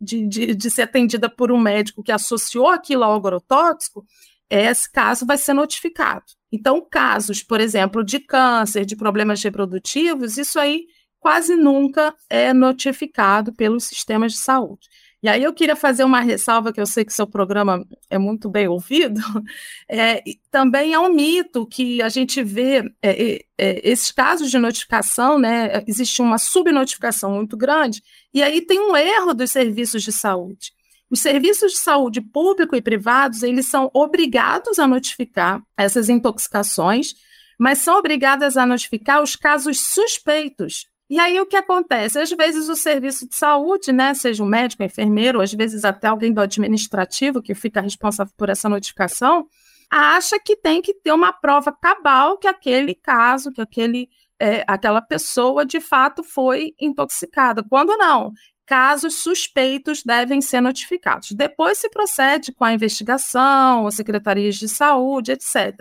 de, 0.00 0.26
de, 0.26 0.54
de, 0.54 0.70
ser 0.70 0.80
atendida 0.80 1.28
por 1.28 1.52
um 1.52 1.60
médico 1.60 2.02
que 2.02 2.10
associou 2.10 2.68
aquilo 2.68 3.04
ao 3.04 3.16
agrotóxico, 3.16 4.02
esse 4.48 4.90
caso 4.90 5.26
vai 5.26 5.36
ser 5.36 5.52
notificado. 5.52 6.24
Então, 6.50 6.80
casos, 6.90 7.42
por 7.42 7.60
exemplo, 7.60 8.02
de 8.02 8.18
câncer, 8.18 8.86
de 8.86 8.96
problemas 8.96 9.42
reprodutivos, 9.42 10.38
isso 10.38 10.58
aí 10.58 10.86
quase 11.20 11.54
nunca 11.54 12.14
é 12.30 12.54
notificado 12.54 13.52
pelos 13.52 13.84
sistemas 13.84 14.32
de 14.32 14.38
saúde. 14.38 14.88
E 15.20 15.28
aí 15.28 15.42
eu 15.42 15.52
queria 15.52 15.74
fazer 15.74 16.04
uma 16.04 16.20
ressalva, 16.20 16.72
que 16.72 16.80
eu 16.80 16.86
sei 16.86 17.04
que 17.04 17.12
seu 17.12 17.26
programa 17.26 17.84
é 18.08 18.18
muito 18.18 18.48
bem 18.48 18.68
ouvido, 18.68 19.20
é, 19.90 20.22
também 20.50 20.94
é 20.94 20.98
um 20.98 21.12
mito 21.12 21.66
que 21.66 22.00
a 22.00 22.08
gente 22.08 22.42
vê 22.42 22.84
é, 23.02 23.44
é, 23.58 23.90
esses 23.90 24.12
casos 24.12 24.48
de 24.48 24.58
notificação, 24.58 25.36
né, 25.38 25.82
existe 25.88 26.22
uma 26.22 26.38
subnotificação 26.38 27.32
muito 27.32 27.56
grande, 27.56 28.00
e 28.32 28.42
aí 28.42 28.60
tem 28.60 28.78
um 28.78 28.96
erro 28.96 29.34
dos 29.34 29.50
serviços 29.50 30.04
de 30.04 30.12
saúde. 30.12 30.72
Os 31.10 31.20
serviços 31.20 31.72
de 31.72 31.78
saúde 31.78 32.20
público 32.20 32.76
e 32.76 32.82
privados, 32.82 33.42
eles 33.42 33.66
são 33.66 33.90
obrigados 33.94 34.78
a 34.78 34.86
notificar 34.86 35.60
essas 35.76 36.08
intoxicações, 36.08 37.14
mas 37.58 37.78
são 37.78 37.98
obrigadas 37.98 38.56
a 38.56 38.64
notificar 38.64 39.20
os 39.20 39.34
casos 39.34 39.80
suspeitos 39.80 40.86
e 41.10 41.18
aí 41.18 41.40
o 41.40 41.46
que 41.46 41.56
acontece? 41.56 42.18
Às 42.18 42.30
vezes 42.30 42.68
o 42.68 42.76
serviço 42.76 43.28
de 43.28 43.34
saúde, 43.34 43.92
né, 43.92 44.12
seja 44.14 44.42
um 44.42 44.46
médico, 44.46 44.82
um 44.82 44.86
enfermeiro, 44.86 45.40
às 45.40 45.52
vezes 45.52 45.84
até 45.84 46.08
alguém 46.08 46.32
do 46.32 46.40
administrativo 46.40 47.42
que 47.42 47.54
fica 47.54 47.80
responsável 47.80 48.32
por 48.36 48.48
essa 48.50 48.68
notificação, 48.68 49.46
acha 49.90 50.38
que 50.38 50.54
tem 50.56 50.82
que 50.82 50.92
ter 50.92 51.12
uma 51.12 51.32
prova 51.32 51.72
cabal 51.72 52.36
que 52.36 52.46
aquele 52.46 52.94
caso, 52.94 53.50
que 53.50 53.60
aquele, 53.60 54.08
é, 54.38 54.62
aquela 54.66 55.00
pessoa 55.00 55.64
de 55.64 55.80
fato 55.80 56.22
foi 56.22 56.74
intoxicada. 56.78 57.62
Quando 57.62 57.96
não, 57.96 58.32
casos 58.66 59.22
suspeitos 59.22 60.02
devem 60.02 60.42
ser 60.42 60.60
notificados. 60.60 61.32
Depois 61.32 61.78
se 61.78 61.88
procede 61.88 62.52
com 62.52 62.64
a 62.64 62.72
investigação, 62.74 63.90
secretarias 63.90 64.56
de 64.56 64.68
saúde, 64.68 65.32
etc. 65.32 65.74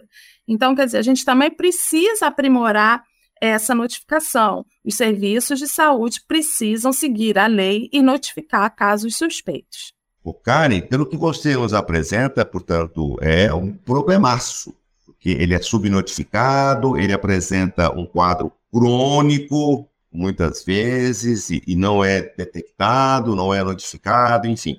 Então, 0.48 0.74
quer 0.74 0.86
dizer, 0.86 1.00
a 1.00 1.04
gente 1.04 1.26
também 1.26 1.52
precisa 1.52 2.28
aprimorar 2.28 3.04
essa 3.42 3.76
notificação. 3.76 4.66
Os 4.84 4.96
serviços 4.96 5.60
de 5.60 5.68
saúde 5.68 6.22
precisam 6.28 6.92
seguir 6.92 7.38
a 7.38 7.48
lei 7.48 7.90
e 7.92 8.02
notificar 8.02 8.76
casos 8.76 9.16
suspeitos. 9.16 9.94
O 10.24 10.34
Karen, 10.34 10.82
pelo 10.82 11.06
que 11.06 11.16
você 11.16 11.56
nos 11.56 11.74
apresenta, 11.74 12.44
portanto, 12.44 13.18
é 13.22 13.54
um 13.54 13.72
problemaço, 13.72 14.76
porque 15.06 15.30
ele 15.30 15.54
é 15.54 15.62
subnotificado, 15.62 16.98
ele 16.98 17.14
apresenta 17.14 17.98
um 17.98 18.06
quadro 18.06 18.52
crônico, 18.72 19.88
muitas 20.12 20.66
vezes, 20.66 21.50
e, 21.50 21.64
e 21.66 21.76
não 21.76 22.04
é 22.04 22.22
detectado, 22.22 23.36
não 23.36 23.54
é 23.54 23.64
notificado, 23.64 24.48
enfim. 24.48 24.78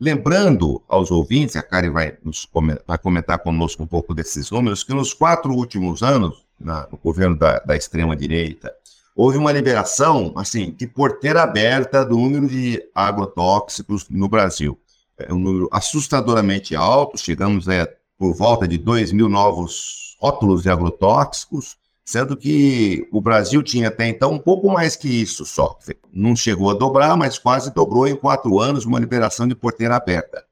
Lembrando 0.00 0.82
aos 0.88 1.10
ouvintes, 1.10 1.56
a 1.56 1.62
Karen 1.62 1.90
vai, 1.90 2.16
nos, 2.24 2.48
vai 2.86 2.96
comentar 2.96 3.38
conosco 3.40 3.82
um 3.82 3.86
pouco 3.86 4.14
desses 4.14 4.50
números, 4.50 4.82
que 4.82 4.94
nos 4.94 5.12
quatro 5.12 5.52
últimos 5.52 6.02
anos, 6.02 6.46
na, 6.60 6.86
no 6.90 6.98
governo 6.98 7.36
da, 7.36 7.58
da 7.60 7.76
extrema-direita, 7.76 8.72
houve 9.14 9.38
uma 9.38 9.52
liberação, 9.52 10.32
assim, 10.36 10.72
de 10.72 10.86
porteira 10.86 11.42
aberta 11.42 12.04
do 12.04 12.16
número 12.16 12.48
de 12.48 12.82
agrotóxicos 12.94 14.08
no 14.08 14.28
Brasil. 14.28 14.78
É 15.18 15.32
um 15.32 15.38
número 15.38 15.68
assustadoramente 15.72 16.76
alto, 16.76 17.18
chegamos 17.18 17.68
a 17.68 17.88
por 18.18 18.34
volta 18.34 18.68
de 18.68 18.76
2 18.76 19.12
mil 19.12 19.30
novos 19.30 20.16
rótulos 20.20 20.62
de 20.62 20.68
agrotóxicos, 20.68 21.78
sendo 22.04 22.36
que 22.36 23.08
o 23.10 23.20
Brasil 23.20 23.62
tinha 23.62 23.88
até 23.88 24.06
então 24.06 24.32
um 24.32 24.38
pouco 24.38 24.70
mais 24.70 24.94
que 24.94 25.08
isso 25.08 25.46
só. 25.46 25.78
Não 26.12 26.36
chegou 26.36 26.70
a 26.70 26.74
dobrar, 26.74 27.16
mas 27.16 27.38
quase 27.38 27.72
dobrou 27.72 28.06
em 28.06 28.14
quatro 28.14 28.60
anos 28.60 28.84
uma 28.84 28.98
liberação 28.98 29.48
de 29.48 29.54
porteira 29.54 29.96
aberta 29.96 30.44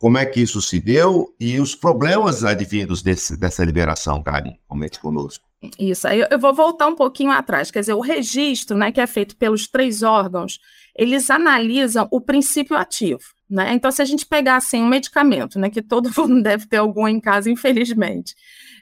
como 0.00 0.16
é 0.16 0.24
que 0.24 0.40
isso 0.40 0.62
se 0.62 0.80
deu 0.80 1.34
e 1.38 1.60
os 1.60 1.74
problemas 1.74 2.42
advindos 2.42 3.02
desse, 3.02 3.36
dessa 3.36 3.62
liberação, 3.62 4.22
Karen. 4.22 4.54
Comente 4.66 4.98
conosco. 4.98 5.44
Isso, 5.78 6.08
aí 6.08 6.26
eu 6.30 6.38
vou 6.38 6.54
voltar 6.54 6.86
um 6.86 6.96
pouquinho 6.96 7.30
atrás, 7.30 7.70
quer 7.70 7.80
dizer, 7.80 7.92
o 7.92 8.00
registro, 8.00 8.78
né, 8.78 8.90
que 8.90 8.98
é 9.00 9.06
feito 9.06 9.36
pelos 9.36 9.68
três 9.68 10.02
órgãos, 10.02 10.58
eles 10.96 11.28
analisam 11.28 12.08
o 12.10 12.18
princípio 12.18 12.74
ativo, 12.78 13.20
né? 13.48 13.74
Então, 13.74 13.90
se 13.90 14.00
a 14.00 14.04
gente 14.06 14.24
pegar 14.24 14.56
assim 14.56 14.82
um 14.82 14.88
medicamento, 14.88 15.58
né, 15.58 15.68
que 15.68 15.82
todo 15.82 16.10
mundo 16.16 16.42
deve 16.42 16.66
ter 16.66 16.78
algum 16.78 17.06
em 17.06 17.20
casa, 17.20 17.50
infelizmente, 17.50 18.34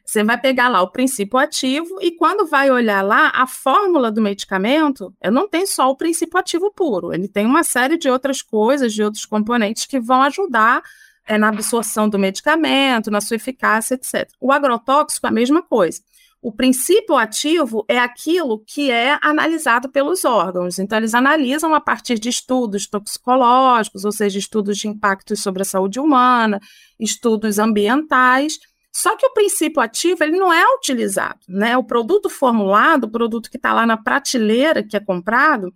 você 0.06 0.22
vai 0.22 0.40
pegar 0.40 0.68
lá 0.68 0.80
o 0.80 0.92
princípio 0.92 1.36
ativo 1.36 1.98
e 2.00 2.12
quando 2.12 2.46
vai 2.46 2.70
olhar 2.70 3.02
lá 3.02 3.32
a 3.34 3.46
fórmula 3.46 4.12
do 4.12 4.22
medicamento, 4.22 5.12
não 5.32 5.48
tem 5.48 5.66
só 5.66 5.90
o 5.90 5.96
princípio 5.96 6.38
ativo 6.38 6.72
puro, 6.72 7.12
ele 7.12 7.26
tem 7.26 7.44
uma 7.44 7.64
série 7.64 7.98
de 7.98 8.08
outras 8.08 8.40
coisas, 8.40 8.94
de 8.94 9.02
outros 9.02 9.26
componentes 9.26 9.84
que 9.84 9.98
vão 9.98 10.22
ajudar 10.22 10.80
é, 11.28 11.38
na 11.38 11.48
absorção 11.48 12.08
do 12.08 12.18
medicamento, 12.18 13.10
na 13.10 13.20
sua 13.20 13.36
eficácia, 13.36 13.94
etc. 13.94 14.28
O 14.40 14.50
agrotóxico, 14.50 15.26
a 15.26 15.30
mesma 15.30 15.62
coisa. 15.62 16.00
O 16.40 16.52
princípio 16.52 17.16
ativo 17.16 17.84
é 17.88 17.98
aquilo 17.98 18.62
que 18.64 18.90
é 18.90 19.18
analisado 19.20 19.88
pelos 19.88 20.24
órgãos. 20.24 20.78
Então, 20.78 20.96
eles 20.96 21.12
analisam 21.12 21.74
a 21.74 21.80
partir 21.80 22.18
de 22.18 22.28
estudos 22.28 22.86
toxicológicos, 22.86 24.04
ou 24.04 24.12
seja, 24.12 24.38
estudos 24.38 24.78
de 24.78 24.86
impactos 24.86 25.42
sobre 25.42 25.62
a 25.62 25.64
saúde 25.64 25.98
humana, 25.98 26.60
estudos 26.98 27.58
ambientais. 27.58 28.58
Só 28.92 29.16
que 29.16 29.26
o 29.26 29.32
princípio 29.32 29.82
ativo 29.82 30.22
ele 30.22 30.38
não 30.38 30.52
é 30.52 30.64
utilizado, 30.76 31.40
né? 31.48 31.76
O 31.76 31.84
produto 31.84 32.30
formulado, 32.30 33.04
o 33.04 33.10
produto 33.10 33.50
que 33.50 33.56
está 33.56 33.72
lá 33.72 33.84
na 33.84 33.96
prateleira 33.96 34.82
que 34.82 34.96
é 34.96 35.00
comprado, 35.00 35.72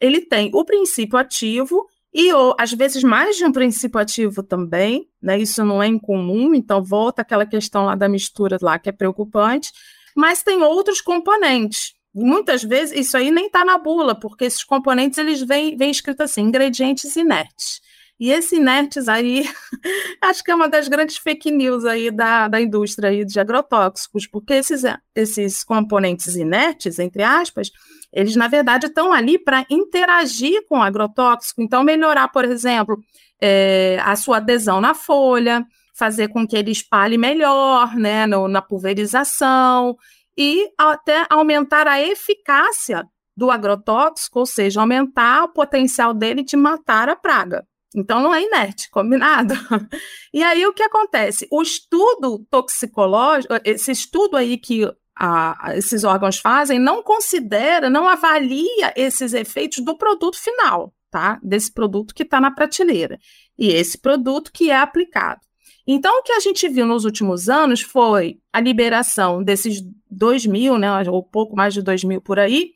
ele 0.00 0.20
tem 0.20 0.50
o 0.52 0.64
princípio 0.64 1.18
ativo 1.18 1.86
e 2.14 2.32
ou, 2.32 2.54
às 2.58 2.72
vezes 2.72 3.02
mais 3.02 3.36
de 3.36 3.44
um 3.44 3.52
princípio 3.52 3.98
ativo 3.98 4.42
também, 4.42 5.08
né? 5.20 5.38
Isso 5.38 5.64
não 5.64 5.82
é 5.82 5.86
incomum, 5.86 6.54
então 6.54 6.82
volta 6.82 7.22
aquela 7.22 7.46
questão 7.46 7.86
lá 7.86 7.94
da 7.94 8.08
mistura 8.08 8.58
lá 8.60 8.78
que 8.78 8.90
é 8.90 8.92
preocupante, 8.92 9.72
mas 10.14 10.42
tem 10.42 10.62
outros 10.62 11.00
componentes. 11.00 11.94
muitas 12.14 12.62
vezes 12.62 13.06
isso 13.06 13.16
aí 13.16 13.30
nem 13.30 13.46
está 13.46 13.64
na 13.64 13.78
bula, 13.78 14.14
porque 14.14 14.44
esses 14.44 14.62
componentes 14.62 15.18
eles 15.18 15.40
vêm, 15.40 15.76
vêm 15.76 15.90
escrito 15.90 16.22
assim, 16.22 16.42
ingredientes 16.42 17.16
inertes. 17.16 17.80
E 18.20 18.30
esses 18.30 18.52
inertes 18.52 19.08
aí, 19.08 19.48
acho 20.20 20.44
que 20.44 20.50
é 20.50 20.54
uma 20.54 20.68
das 20.68 20.88
grandes 20.88 21.16
fake 21.16 21.50
news 21.50 21.84
aí 21.86 22.10
da, 22.10 22.46
da 22.48 22.60
indústria 22.60 23.08
aí 23.08 23.24
de 23.24 23.40
agrotóxicos, 23.40 24.26
porque 24.26 24.52
esses, 24.52 24.82
esses 25.14 25.64
componentes 25.64 26.36
inertes, 26.36 26.98
entre 26.98 27.22
aspas, 27.22 27.72
eles, 28.12 28.36
na 28.36 28.46
verdade, 28.46 28.86
estão 28.86 29.12
ali 29.12 29.38
para 29.38 29.64
interagir 29.70 30.66
com 30.68 30.78
o 30.78 30.82
agrotóxico, 30.82 31.62
então 31.62 31.82
melhorar, 31.82 32.28
por 32.28 32.44
exemplo, 32.44 33.02
é, 33.40 33.98
a 34.04 34.14
sua 34.16 34.36
adesão 34.36 34.80
na 34.80 34.94
folha, 34.94 35.64
fazer 35.94 36.28
com 36.28 36.46
que 36.46 36.56
ele 36.56 36.70
espalhe 36.70 37.16
melhor 37.16 37.94
né, 37.96 38.26
no, 38.26 38.48
na 38.48 38.60
pulverização 38.60 39.96
e 40.36 40.70
até 40.76 41.26
aumentar 41.30 41.86
a 41.86 42.00
eficácia 42.00 43.04
do 43.36 43.50
agrotóxico, 43.50 44.40
ou 44.40 44.46
seja, 44.46 44.80
aumentar 44.80 45.44
o 45.44 45.52
potencial 45.52 46.12
dele 46.12 46.42
de 46.42 46.56
matar 46.56 47.08
a 47.08 47.16
praga. 47.16 47.66
Então 47.94 48.22
não 48.22 48.34
é 48.34 48.42
inerte, 48.42 48.90
combinado? 48.90 49.54
E 50.34 50.42
aí 50.42 50.66
o 50.66 50.72
que 50.72 50.82
acontece? 50.82 51.46
O 51.50 51.60
estudo 51.60 52.46
toxicológico, 52.50 53.52
esse 53.66 53.92
estudo 53.92 54.38
aí 54.38 54.56
que 54.56 54.90
a, 55.18 55.72
esses 55.76 56.04
órgãos 56.04 56.38
fazem, 56.38 56.78
não 56.78 57.02
considera, 57.02 57.90
não 57.90 58.08
avalia 58.08 58.92
esses 58.96 59.32
efeitos 59.32 59.84
do 59.84 59.96
produto 59.96 60.38
final, 60.38 60.92
tá? 61.10 61.38
Desse 61.42 61.72
produto 61.72 62.14
que 62.14 62.22
está 62.22 62.40
na 62.40 62.50
prateleira. 62.50 63.18
E 63.58 63.68
esse 63.68 63.98
produto 63.98 64.50
que 64.52 64.70
é 64.70 64.76
aplicado. 64.76 65.40
Então, 65.86 66.20
o 66.20 66.22
que 66.22 66.32
a 66.32 66.40
gente 66.40 66.68
viu 66.68 66.86
nos 66.86 67.04
últimos 67.04 67.48
anos 67.48 67.82
foi 67.82 68.38
a 68.52 68.60
liberação 68.60 69.42
desses 69.42 69.82
2 70.10 70.46
mil, 70.46 70.78
né, 70.78 70.88
ou 71.10 71.22
pouco 71.22 71.56
mais 71.56 71.74
de 71.74 71.82
2 71.82 72.04
mil 72.04 72.20
por 72.20 72.38
aí, 72.38 72.70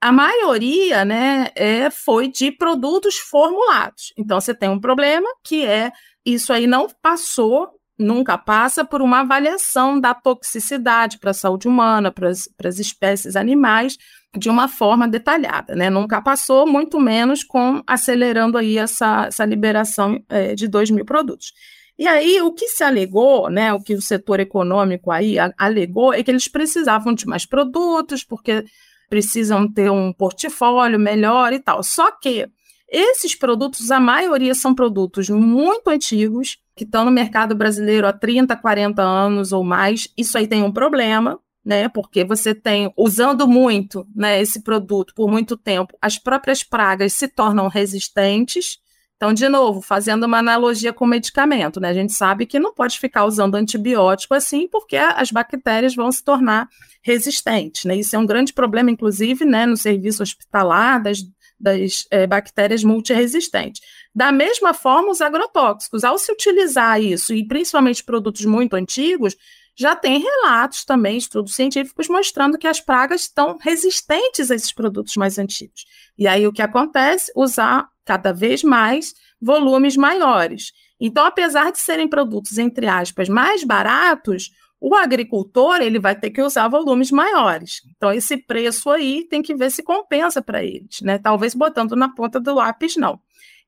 a 0.00 0.12
maioria 0.12 1.04
né, 1.04 1.48
é, 1.54 1.90
foi 1.90 2.28
de 2.28 2.50
produtos 2.52 3.16
formulados. 3.16 4.12
Então, 4.16 4.40
você 4.40 4.54
tem 4.54 4.68
um 4.68 4.80
problema 4.80 5.28
que 5.44 5.64
é 5.64 5.90
isso 6.24 6.52
aí 6.52 6.66
não 6.66 6.86
passou, 7.02 7.68
nunca 8.00 8.38
passa 8.38 8.84
por 8.84 9.02
uma 9.02 9.20
avaliação 9.20 10.00
da 10.00 10.14
toxicidade 10.14 11.18
para 11.18 11.30
a 11.30 11.34
saúde 11.34 11.68
humana, 11.68 12.10
para 12.10 12.28
as 12.28 12.78
espécies 12.78 13.36
animais, 13.36 13.98
de 14.36 14.48
uma 14.48 14.68
forma 14.68 15.06
detalhada, 15.06 15.74
né? 15.74 15.90
Nunca 15.90 16.22
passou, 16.22 16.66
muito 16.66 16.98
menos 16.98 17.44
com 17.44 17.82
acelerando 17.86 18.56
aí 18.56 18.78
essa, 18.78 19.26
essa 19.26 19.44
liberação 19.44 20.22
é, 20.28 20.54
de 20.54 20.66
2 20.66 20.90
mil 20.90 21.04
produtos. 21.04 21.52
E 21.98 22.06
aí, 22.06 22.40
o 22.40 22.52
que 22.52 22.66
se 22.68 22.82
alegou, 22.82 23.50
né, 23.50 23.74
o 23.74 23.80
que 23.80 23.92
o 23.92 24.00
setor 24.00 24.40
econômico 24.40 25.10
aí 25.10 25.36
alegou, 25.58 26.14
é 26.14 26.22
que 26.22 26.30
eles 26.30 26.48
precisavam 26.48 27.12
de 27.12 27.26
mais 27.26 27.44
produtos, 27.44 28.24
porque 28.24 28.64
precisam 29.10 29.70
ter 29.70 29.90
um 29.90 30.12
portfólio 30.12 30.98
melhor 30.98 31.52
e 31.52 31.58
tal. 31.58 31.82
Só 31.82 32.10
que 32.12 32.48
esses 32.90 33.36
produtos, 33.36 33.90
a 33.90 34.00
maioria 34.00 34.54
são 34.54 34.74
produtos 34.74 35.30
muito 35.30 35.88
antigos, 35.88 36.58
que 36.74 36.84
estão 36.84 37.04
no 37.04 37.10
mercado 37.10 37.54
brasileiro 37.54 38.06
há 38.06 38.12
30, 38.12 38.56
40 38.56 39.00
anos 39.00 39.52
ou 39.52 39.62
mais. 39.62 40.08
Isso 40.16 40.36
aí 40.36 40.46
tem 40.46 40.62
um 40.62 40.72
problema, 40.72 41.38
né? 41.64 41.88
Porque 41.88 42.24
você 42.24 42.54
tem, 42.54 42.92
usando 42.96 43.46
muito 43.46 44.06
né, 44.14 44.40
esse 44.40 44.62
produto 44.62 45.14
por 45.14 45.30
muito 45.30 45.56
tempo, 45.56 45.96
as 46.02 46.18
próprias 46.18 46.64
pragas 46.64 47.12
se 47.12 47.28
tornam 47.28 47.68
resistentes. 47.68 48.78
Então, 49.16 49.32
de 49.32 49.48
novo, 49.48 49.82
fazendo 49.82 50.24
uma 50.24 50.38
analogia 50.38 50.92
com 50.92 51.06
medicamento, 51.06 51.78
né? 51.78 51.90
A 51.90 51.94
gente 51.94 52.12
sabe 52.12 52.46
que 52.46 52.58
não 52.58 52.74
pode 52.74 52.98
ficar 52.98 53.24
usando 53.24 53.54
antibiótico 53.54 54.34
assim, 54.34 54.66
porque 54.66 54.96
as 54.96 55.30
bactérias 55.30 55.94
vão 55.94 56.10
se 56.10 56.24
tornar 56.24 56.66
resistentes, 57.02 57.84
né? 57.84 57.96
Isso 57.96 58.16
é 58.16 58.18
um 58.18 58.26
grande 58.26 58.52
problema, 58.52 58.90
inclusive, 58.90 59.44
né, 59.44 59.66
no 59.66 59.76
serviço 59.76 60.22
hospitalar 60.22 61.02
das, 61.02 61.20
das 61.60 62.06
é, 62.10 62.26
bactérias 62.26 62.82
multiresistentes. 62.82 63.82
Da 64.14 64.32
mesma 64.32 64.72
forma, 64.72 65.10
os 65.10 65.20
agrotóxicos, 65.20 66.02
ao 66.02 66.18
se 66.18 66.32
utilizar 66.32 67.00
isso, 67.00 67.34
e 67.34 67.46
principalmente 67.46 68.02
produtos 68.02 68.44
muito 68.44 68.74
antigos, 68.74 69.36
já 69.76 69.94
tem 69.94 70.20
relatos 70.20 70.84
também, 70.84 71.16
estudos 71.16 71.54
científicos, 71.54 72.08
mostrando 72.08 72.58
que 72.58 72.66
as 72.66 72.80
pragas 72.80 73.22
estão 73.22 73.56
resistentes 73.60 74.50
a 74.50 74.54
esses 74.54 74.72
produtos 74.72 75.16
mais 75.16 75.38
antigos. 75.38 75.84
E 76.18 76.26
aí 76.26 76.46
o 76.46 76.52
que 76.52 76.62
acontece? 76.62 77.32
Usar 77.36 77.88
cada 78.04 78.32
vez 78.32 78.62
mais 78.62 79.14
volumes 79.40 79.96
maiores. 79.96 80.72
Então, 81.00 81.24
apesar 81.24 81.72
de 81.72 81.78
serem 81.78 82.08
produtos, 82.08 82.58
entre 82.58 82.86
aspas, 82.86 83.28
mais 83.28 83.64
baratos, 83.64 84.50
o 84.80 84.94
agricultor 84.94 85.80
ele 85.80 85.98
vai 85.98 86.18
ter 86.18 86.30
que 86.30 86.42
usar 86.42 86.68
volumes 86.68 87.10
maiores. 87.10 87.82
Então, 87.96 88.10
esse 88.10 88.36
preço 88.36 88.88
aí 88.88 89.26
tem 89.28 89.42
que 89.42 89.54
ver 89.54 89.70
se 89.70 89.82
compensa 89.82 90.40
para 90.40 90.64
eles, 90.64 91.00
né? 91.02 91.18
Talvez 91.18 91.54
botando 91.54 91.94
na 91.94 92.08
ponta 92.08 92.40
do 92.40 92.54
lápis, 92.54 92.96
não. 92.96 93.20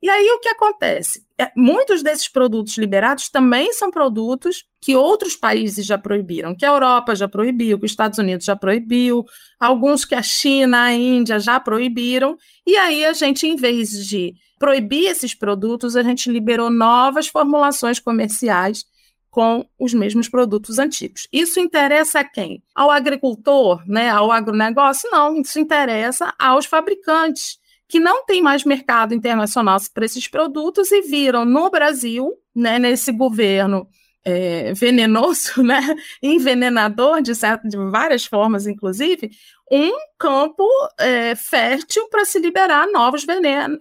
E 0.02 0.10
aí 0.10 0.26
o 0.30 0.40
que 0.40 0.48
acontece? 0.48 1.24
É, 1.38 1.52
muitos 1.56 2.02
desses 2.02 2.28
produtos 2.28 2.76
liberados 2.76 3.28
também 3.28 3.72
são 3.72 3.88
produtos 3.88 4.64
que 4.80 4.96
outros 4.96 5.36
países 5.36 5.86
já 5.86 5.96
proibiram, 5.96 6.56
que 6.56 6.66
a 6.66 6.70
Europa 6.70 7.14
já 7.14 7.28
proibiu, 7.28 7.78
que 7.78 7.84
os 7.84 7.92
Estados 7.92 8.18
Unidos 8.18 8.44
já 8.44 8.56
proibiu, 8.56 9.24
alguns 9.60 10.04
que 10.04 10.16
a 10.16 10.22
China, 10.22 10.82
a 10.82 10.92
Índia 10.92 11.38
já 11.38 11.60
proibiram. 11.60 12.36
E 12.66 12.76
aí 12.76 13.04
a 13.04 13.12
gente, 13.12 13.46
em 13.46 13.54
vez 13.54 13.90
de 13.90 14.34
proibir 14.58 15.06
esses 15.06 15.34
produtos, 15.34 15.94
a 15.94 16.02
gente 16.02 16.28
liberou 16.28 16.68
novas 16.68 17.28
formulações 17.28 18.00
comerciais 18.00 18.84
com 19.32 19.64
os 19.78 19.94
mesmos 19.94 20.28
produtos 20.28 20.78
antigos. 20.78 21.26
Isso 21.32 21.58
interessa 21.58 22.20
a 22.20 22.24
quem? 22.24 22.62
Ao 22.74 22.90
agricultor, 22.90 23.82
né, 23.88 24.10
ao 24.10 24.30
agronegócio? 24.30 25.10
Não, 25.10 25.40
isso 25.40 25.58
interessa 25.58 26.34
aos 26.38 26.66
fabricantes, 26.66 27.58
que 27.88 27.98
não 27.98 28.26
tem 28.26 28.42
mais 28.42 28.62
mercado 28.62 29.14
internacional 29.14 29.78
para 29.94 30.04
esses 30.04 30.28
produtos 30.28 30.92
e 30.92 31.00
viram 31.00 31.46
no 31.46 31.70
Brasil, 31.70 32.30
né, 32.54 32.78
nesse 32.78 33.10
governo 33.10 33.88
é, 34.24 34.72
venenoso, 34.74 35.62
né, 35.62 35.80
envenenador 36.22 37.20
de, 37.22 37.34
certo, 37.34 37.68
de 37.68 37.76
várias 37.76 38.24
formas, 38.24 38.66
inclusive, 38.66 39.30
um 39.70 39.90
campo 40.18 40.66
é, 40.98 41.34
fértil 41.34 42.08
para 42.08 42.24
se 42.24 42.38
liberar 42.38 42.86
novos, 42.88 43.24
veneno, 43.24 43.78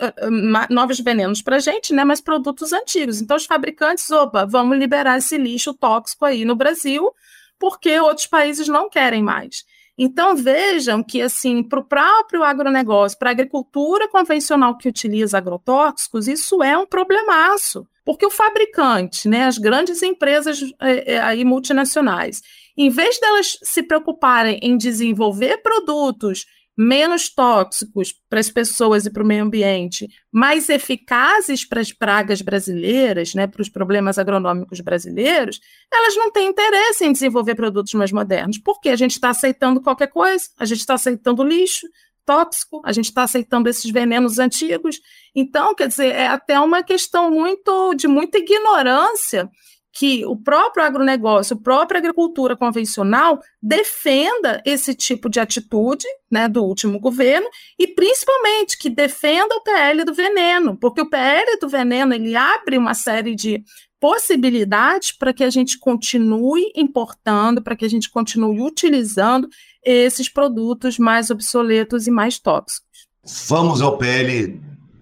novos 0.69 0.99
venenos 0.99 1.41
para 1.41 1.57
a 1.57 1.59
gente, 1.59 1.93
né, 1.93 2.03
mas 2.03 2.21
produtos 2.21 2.71
antigos. 2.71 3.21
Então, 3.21 3.35
os 3.35 3.45
fabricantes, 3.45 4.09
opa, 4.09 4.45
vamos 4.45 4.77
liberar 4.77 5.17
esse 5.17 5.37
lixo 5.37 5.73
tóxico 5.73 6.25
aí 6.25 6.45
no 6.45 6.55
Brasil, 6.55 7.11
porque 7.59 7.99
outros 7.99 8.25
países 8.25 8.67
não 8.67 8.89
querem 8.89 9.21
mais. 9.21 9.65
Então, 10.03 10.35
vejam 10.35 11.03
que, 11.03 11.21
assim, 11.21 11.61
para 11.61 11.79
o 11.79 11.83
próprio 11.83 12.43
agronegócio, 12.43 13.19
para 13.19 13.29
a 13.29 13.33
agricultura 13.33 14.09
convencional 14.09 14.75
que 14.75 14.89
utiliza 14.89 15.37
agrotóxicos, 15.37 16.27
isso 16.27 16.63
é 16.63 16.75
um 16.75 16.87
problemaço. 16.87 17.87
Porque 18.03 18.25
o 18.25 18.31
fabricante, 18.31 19.29
né, 19.29 19.45
as 19.45 19.59
grandes 19.59 20.01
empresas 20.01 20.59
é, 20.81 21.13
é, 21.13 21.19
aí 21.19 21.45
multinacionais, 21.45 22.41
em 22.75 22.89
vez 22.89 23.19
delas 23.19 23.59
se 23.61 23.83
preocuparem 23.83 24.59
em 24.63 24.75
desenvolver 24.75 25.61
produtos 25.61 26.47
menos 26.77 27.29
tóxicos 27.29 28.13
para 28.29 28.39
as 28.39 28.49
pessoas 28.49 29.05
e 29.05 29.11
para 29.11 29.23
o 29.23 29.25
meio 29.25 29.43
ambiente, 29.43 30.07
mais 30.31 30.69
eficazes 30.69 31.65
para 31.65 31.81
as 31.81 31.91
pragas 31.91 32.41
brasileiras, 32.41 33.35
né, 33.35 33.45
para 33.47 33.61
os 33.61 33.69
problemas 33.69 34.17
agronômicos 34.17 34.79
brasileiros, 34.79 35.59
elas 35.93 36.15
não 36.15 36.31
têm 36.31 36.49
interesse 36.49 37.05
em 37.05 37.11
desenvolver 37.11 37.55
produtos 37.55 37.93
mais 37.93 38.11
modernos, 38.11 38.57
porque 38.57 38.89
a 38.89 38.95
gente 38.95 39.11
está 39.11 39.29
aceitando 39.29 39.81
qualquer 39.81 40.07
coisa, 40.07 40.45
a 40.57 40.65
gente 40.65 40.79
está 40.79 40.93
aceitando 40.93 41.43
lixo 41.43 41.87
tóxico, 42.25 42.81
a 42.85 42.91
gente 42.91 43.05
está 43.05 43.23
aceitando 43.23 43.67
esses 43.67 43.89
venenos 43.91 44.39
antigos. 44.39 44.99
Então, 45.35 45.75
quer 45.75 45.87
dizer, 45.87 46.13
é 46.13 46.27
até 46.27 46.59
uma 46.59 46.83
questão 46.83 47.31
muito 47.31 47.93
de 47.95 48.07
muita 48.07 48.37
ignorância 48.37 49.49
que 49.93 50.25
o 50.25 50.37
próprio 50.37 50.83
agronegócio, 50.83 51.55
a 51.55 51.61
própria 51.61 51.99
agricultura 51.99 52.55
convencional 52.55 53.39
defenda 53.61 54.61
esse 54.65 54.95
tipo 54.95 55.29
de 55.29 55.39
atitude 55.39 56.05
né, 56.31 56.47
do 56.47 56.63
último 56.63 56.99
governo 56.99 57.47
e 57.77 57.87
principalmente 57.87 58.77
que 58.77 58.89
defenda 58.89 59.53
o 59.55 59.61
PL 59.61 60.05
do 60.05 60.13
veneno, 60.13 60.77
porque 60.77 61.01
o 61.01 61.09
PL 61.09 61.57
do 61.59 61.67
veneno 61.67 62.13
ele 62.13 62.35
abre 62.35 62.77
uma 62.77 62.93
série 62.93 63.35
de 63.35 63.63
possibilidades 63.99 65.11
para 65.11 65.33
que 65.33 65.43
a 65.43 65.49
gente 65.49 65.77
continue 65.77 66.71
importando, 66.75 67.61
para 67.61 67.75
que 67.75 67.85
a 67.85 67.89
gente 67.89 68.09
continue 68.09 68.61
utilizando 68.61 69.47
esses 69.83 70.27
produtos 70.27 70.97
mais 70.97 71.29
obsoletos 71.29 72.07
e 72.07 72.11
mais 72.11 72.39
tóxicos. 72.39 73.07
Vamos 73.47 73.81
ao 73.81 73.97
PL 73.97 74.59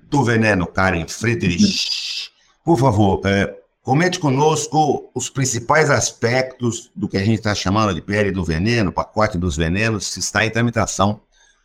do 0.10 0.24
veneno, 0.24 0.68
Karen 0.68 1.08
Friedrich. 1.08 2.32
Por 2.66 2.78
favor, 2.78 3.22
é, 3.26 3.56
Comente 3.90 4.20
conosco 4.20 5.10
os 5.16 5.32
principais 5.32 5.90
aspectos 5.90 6.92
do 6.96 7.10
que 7.10 7.18
a 7.18 7.26
gente 7.26 7.40
está 7.40 7.56
chamando 7.56 7.92
de 7.92 8.04
pele 8.04 8.32
do 8.32 8.44
veneno, 8.44 8.92
pacote 8.92 9.36
dos 9.36 9.58
venenos, 9.58 10.14
que 10.14 10.20
está 10.20 10.46
em 10.46 10.52
tramitação 10.52 11.22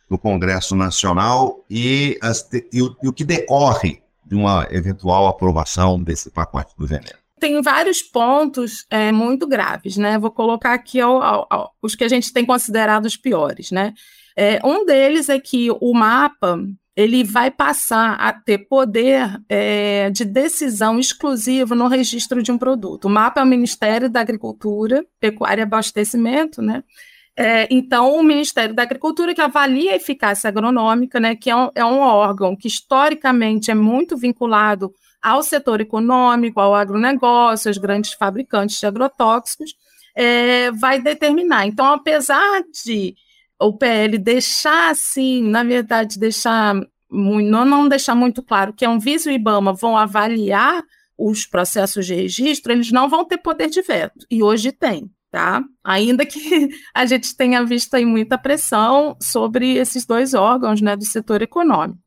no 0.09 0.17
Congresso 0.17 0.75
Nacional 0.75 1.63
e, 1.69 2.17
as, 2.23 2.49
e, 2.73 2.81
o, 2.81 2.97
e 3.03 3.07
o 3.07 3.13
que 3.13 3.23
decorre 3.23 4.01
de 4.25 4.33
uma 4.33 4.67
eventual 4.71 5.27
aprovação 5.27 6.01
desse 6.01 6.31
pacote 6.31 6.73
do 6.75 6.87
veneno 6.87 7.13
tem 7.39 7.61
vários 7.61 8.01
pontos 8.01 8.87
é, 8.89 9.11
muito 9.11 9.45
graves, 9.45 9.97
né? 9.97 10.17
Vou 10.17 10.31
colocar 10.31 10.73
aqui 10.73 10.97
os 11.79 11.93
que 11.93 12.03
a 12.03 12.07
gente 12.07 12.33
tem 12.33 12.43
considerado 12.43 13.05
os 13.05 13.15
piores, 13.15 13.69
né? 13.69 13.93
É, 14.35 14.59
um 14.65 14.83
deles 14.83 15.29
é 15.29 15.37
que 15.37 15.69
o 15.69 15.93
mapa 15.93 16.57
ele 16.95 17.23
vai 17.23 17.51
passar 17.51 18.13
a 18.13 18.31
ter 18.31 18.59
poder 18.69 19.41
é, 19.49 20.09
de 20.11 20.23
decisão 20.23 20.97
exclusivo 20.97 21.75
no 21.75 21.87
registro 21.87 22.41
de 22.41 22.51
um 22.51 22.57
produto. 22.57 23.05
O 23.05 23.09
mapa 23.09 23.41
é 23.41 23.43
o 23.43 23.47
Ministério 23.47 24.09
da 24.09 24.21
Agricultura, 24.21 25.05
Pecuária 25.19 25.61
e 25.61 25.63
Abastecimento, 25.63 26.61
né? 26.61 26.83
É, 27.37 27.67
então, 27.69 28.15
o 28.15 28.23
Ministério 28.23 28.73
da 28.73 28.83
Agricultura, 28.83 29.35
que 29.35 29.41
avalia 29.41 29.91
a 29.91 29.95
eficácia 29.95 30.47
agronômica, 30.47 31.19
né, 31.19 31.35
que 31.35 31.49
é 31.49 31.55
um, 31.55 31.69
é 31.75 31.83
um 31.83 31.99
órgão 31.99 32.55
que 32.55 32.69
historicamente 32.69 33.69
é 33.69 33.75
muito 33.75 34.15
vinculado 34.15 34.93
ao 35.21 35.43
setor 35.43 35.81
econômico, 35.81 36.61
ao 36.61 36.73
agronegócio, 36.73 37.67
aos 37.67 37.77
grandes 37.77 38.13
fabricantes 38.13 38.79
de 38.79 38.85
agrotóxicos, 38.85 39.73
é, 40.15 40.71
vai 40.71 41.01
determinar. 41.01 41.67
Então, 41.67 41.85
apesar 41.87 42.63
de 42.85 43.15
o 43.59 43.77
PL 43.77 44.17
deixar 44.17 44.91
assim, 44.91 45.43
na 45.43 45.63
verdade, 45.63 46.19
deixar 46.19 46.75
não, 47.09 47.65
não 47.65 47.87
deixar 47.87 48.15
muito 48.15 48.43
claro 48.43 48.73
que 48.73 48.85
a 48.85 48.89
Anvisa 48.89 49.29
e 49.29 49.33
o 49.33 49.35
IBAMA 49.35 49.73
vão 49.73 49.97
avaliar 49.97 50.83
os 51.17 51.45
processos 51.45 52.05
de 52.05 52.13
registro, 52.13 52.73
eles 52.73 52.91
não 52.91 53.09
vão 53.09 53.23
ter 53.23 53.37
poder 53.37 53.69
de 53.69 53.81
veto, 53.81 54.25
e 54.29 54.43
hoje 54.43 54.71
tem, 54.71 55.09
tá? 55.31 55.63
Ainda 55.83 56.25
que 56.25 56.39
a 56.93 57.05
gente 57.05 57.35
tenha 57.37 57.63
visto 57.63 57.93
aí 57.93 58.05
muita 58.05 58.37
pressão 58.37 59.15
sobre 59.21 59.77
esses 59.77 60.05
dois 60.05 60.33
órgãos, 60.33 60.81
né, 60.81 60.95
do 60.95 61.05
setor 61.05 61.41
econômico. 61.41 61.99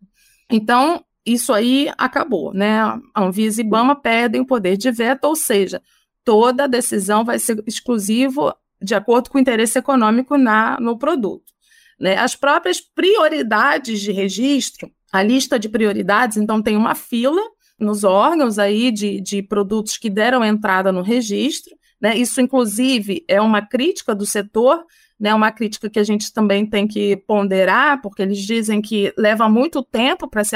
Então, 0.50 1.02
isso 1.24 1.52
aí 1.52 1.90
acabou, 1.96 2.52
né? 2.54 2.80
A 2.80 3.00
Anvisa 3.16 3.60
e 3.60 3.64
IBAMA 3.64 3.96
perdem 3.96 4.40
o 4.40 4.46
poder 4.46 4.76
de 4.76 4.90
veto, 4.90 5.24
ou 5.24 5.36
seja, 5.36 5.82
toda 6.24 6.68
decisão 6.68 7.24
vai 7.24 7.38
ser 7.38 7.62
exclusivo 7.66 8.52
de 8.80 8.94
acordo 8.94 9.30
com 9.30 9.38
o 9.38 9.40
interesse 9.40 9.78
econômico 9.78 10.36
na, 10.36 10.78
no 10.80 10.98
produto. 10.98 11.52
Né? 11.98 12.16
As 12.16 12.36
próprias 12.36 12.80
prioridades 12.80 14.00
de 14.00 14.12
registro, 14.12 14.90
a 15.12 15.22
lista 15.22 15.58
de 15.58 15.68
prioridades, 15.68 16.36
então 16.36 16.62
tem 16.62 16.76
uma 16.76 16.94
fila 16.94 17.40
nos 17.78 18.04
órgãos 18.04 18.58
aí 18.58 18.90
de, 18.90 19.20
de 19.20 19.42
produtos 19.42 19.96
que 19.96 20.10
deram 20.10 20.44
entrada 20.44 20.90
no 20.90 21.02
registro, 21.02 21.76
né? 22.00 22.16
Isso, 22.16 22.40
inclusive, 22.40 23.24
é 23.26 23.40
uma 23.40 23.60
crítica 23.60 24.14
do 24.14 24.24
setor, 24.24 24.84
né? 25.18 25.34
Uma 25.34 25.50
crítica 25.50 25.90
que 25.90 25.98
a 25.98 26.04
gente 26.04 26.32
também 26.32 26.64
tem 26.64 26.86
que 26.86 27.16
ponderar, 27.16 28.00
porque 28.00 28.22
eles 28.22 28.38
dizem 28.38 28.80
que 28.80 29.12
leva 29.16 29.48
muito 29.48 29.82
tempo 29.82 30.28
para 30.28 30.44
se 30.44 30.54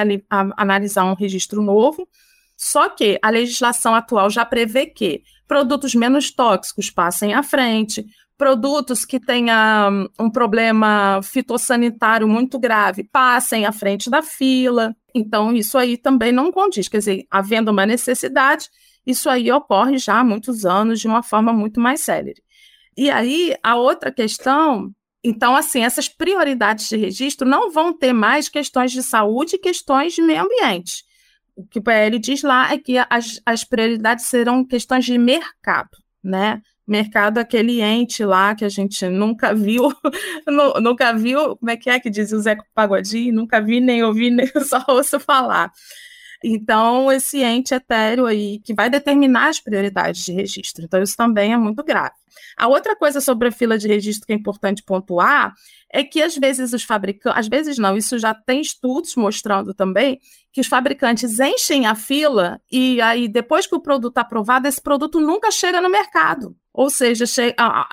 analisar 0.56 1.04
um 1.04 1.14
registro 1.14 1.62
novo. 1.62 2.08
Só 2.56 2.88
que 2.88 3.18
a 3.20 3.30
legislação 3.30 3.94
atual 3.94 4.30
já 4.30 4.44
prevê 4.44 4.86
que 4.86 5.22
produtos 5.46 5.94
menos 5.94 6.30
tóxicos 6.30 6.90
passem 6.90 7.34
à 7.34 7.42
frente, 7.42 8.04
produtos 8.36 9.04
que 9.04 9.20
tenham 9.20 10.08
um 10.18 10.30
problema 10.30 11.20
fitossanitário 11.22 12.26
muito 12.26 12.58
grave 12.58 13.04
passem 13.04 13.66
à 13.66 13.72
frente 13.72 14.10
da 14.10 14.22
fila. 14.22 14.94
Então, 15.14 15.52
isso 15.54 15.78
aí 15.78 15.96
também 15.96 16.32
não 16.32 16.50
condiz. 16.50 16.88
Quer 16.88 16.98
dizer, 16.98 17.26
havendo 17.30 17.70
uma 17.70 17.86
necessidade, 17.86 18.68
isso 19.06 19.28
aí 19.30 19.52
ocorre 19.52 19.98
já 19.98 20.18
há 20.18 20.24
muitos 20.24 20.64
anos 20.64 21.00
de 21.00 21.06
uma 21.06 21.22
forma 21.22 21.52
muito 21.52 21.80
mais 21.80 22.00
célere. 22.00 22.42
E 22.96 23.10
aí, 23.10 23.54
a 23.62 23.76
outra 23.76 24.10
questão, 24.10 24.90
então, 25.24 25.54
assim, 25.54 25.84
essas 25.84 26.08
prioridades 26.08 26.88
de 26.88 26.96
registro 26.96 27.48
não 27.48 27.70
vão 27.70 27.96
ter 27.96 28.12
mais 28.12 28.48
questões 28.48 28.90
de 28.90 29.02
saúde 29.02 29.56
e 29.56 29.58
questões 29.58 30.14
de 30.14 30.22
meio 30.22 30.42
ambiente. 30.42 31.04
O 31.54 31.66
que 31.66 31.78
o 31.78 31.82
PL 31.82 32.18
diz 32.18 32.42
lá 32.42 32.72
é 32.72 32.78
que 32.78 32.96
as, 33.10 33.40
as 33.44 33.64
prioridades 33.64 34.26
serão 34.26 34.64
questões 34.64 35.04
de 35.04 35.18
mercado, 35.18 35.90
né? 36.22 36.62
Mercado, 36.86 37.38
aquele 37.38 37.80
ente 37.80 38.24
lá 38.24 38.54
que 38.54 38.64
a 38.64 38.68
gente 38.68 39.06
nunca 39.08 39.54
viu, 39.54 39.92
nunca 40.80 41.12
viu, 41.12 41.56
como 41.56 41.70
é 41.70 41.76
que 41.76 41.88
é 41.88 42.00
que 42.00 42.10
diz 42.10 42.32
o 42.32 42.40
Zé 42.40 42.56
Pagodinho? 42.74 43.34
Nunca 43.34 43.60
vi, 43.60 43.80
nem 43.80 44.02
ouvi, 44.02 44.30
nem 44.30 44.46
só 44.64 44.84
ouço 44.88 45.20
falar. 45.20 45.70
Então, 46.44 47.10
esse 47.10 47.42
ente 47.42 47.74
etéreo 47.74 48.26
aí, 48.26 48.58
que 48.60 48.74
vai 48.74 48.90
determinar 48.90 49.48
as 49.48 49.60
prioridades 49.60 50.24
de 50.24 50.32
registro. 50.32 50.84
Então, 50.84 51.02
isso 51.02 51.16
também 51.16 51.52
é 51.52 51.56
muito 51.56 51.82
grave. 51.84 52.14
A 52.56 52.68
outra 52.68 52.96
coisa 52.96 53.20
sobre 53.20 53.48
a 53.48 53.52
fila 53.52 53.78
de 53.78 53.88
registro 53.88 54.26
que 54.26 54.32
é 54.32 54.36
importante 54.36 54.82
pontuar 54.82 55.54
é 55.90 56.02
que 56.02 56.22
às 56.22 56.36
vezes 56.36 56.72
os 56.72 56.82
fabricantes, 56.82 57.38
às 57.38 57.48
vezes 57.48 57.78
não, 57.78 57.96
isso 57.96 58.18
já 58.18 58.34
tem 58.34 58.60
estudos 58.60 59.14
mostrando 59.14 59.74
também 59.74 60.18
que 60.50 60.60
os 60.60 60.66
fabricantes 60.66 61.38
enchem 61.38 61.86
a 61.86 61.94
fila 61.94 62.60
e 62.70 63.00
aí 63.00 63.28
depois 63.28 63.66
que 63.66 63.74
o 63.74 63.80
produto 63.80 64.18
é 64.18 64.20
aprovado, 64.20 64.66
esse 64.66 64.80
produto 64.80 65.20
nunca 65.20 65.50
chega 65.50 65.80
no 65.80 65.90
mercado. 65.90 66.56
Ou 66.72 66.88
seja, 66.88 67.24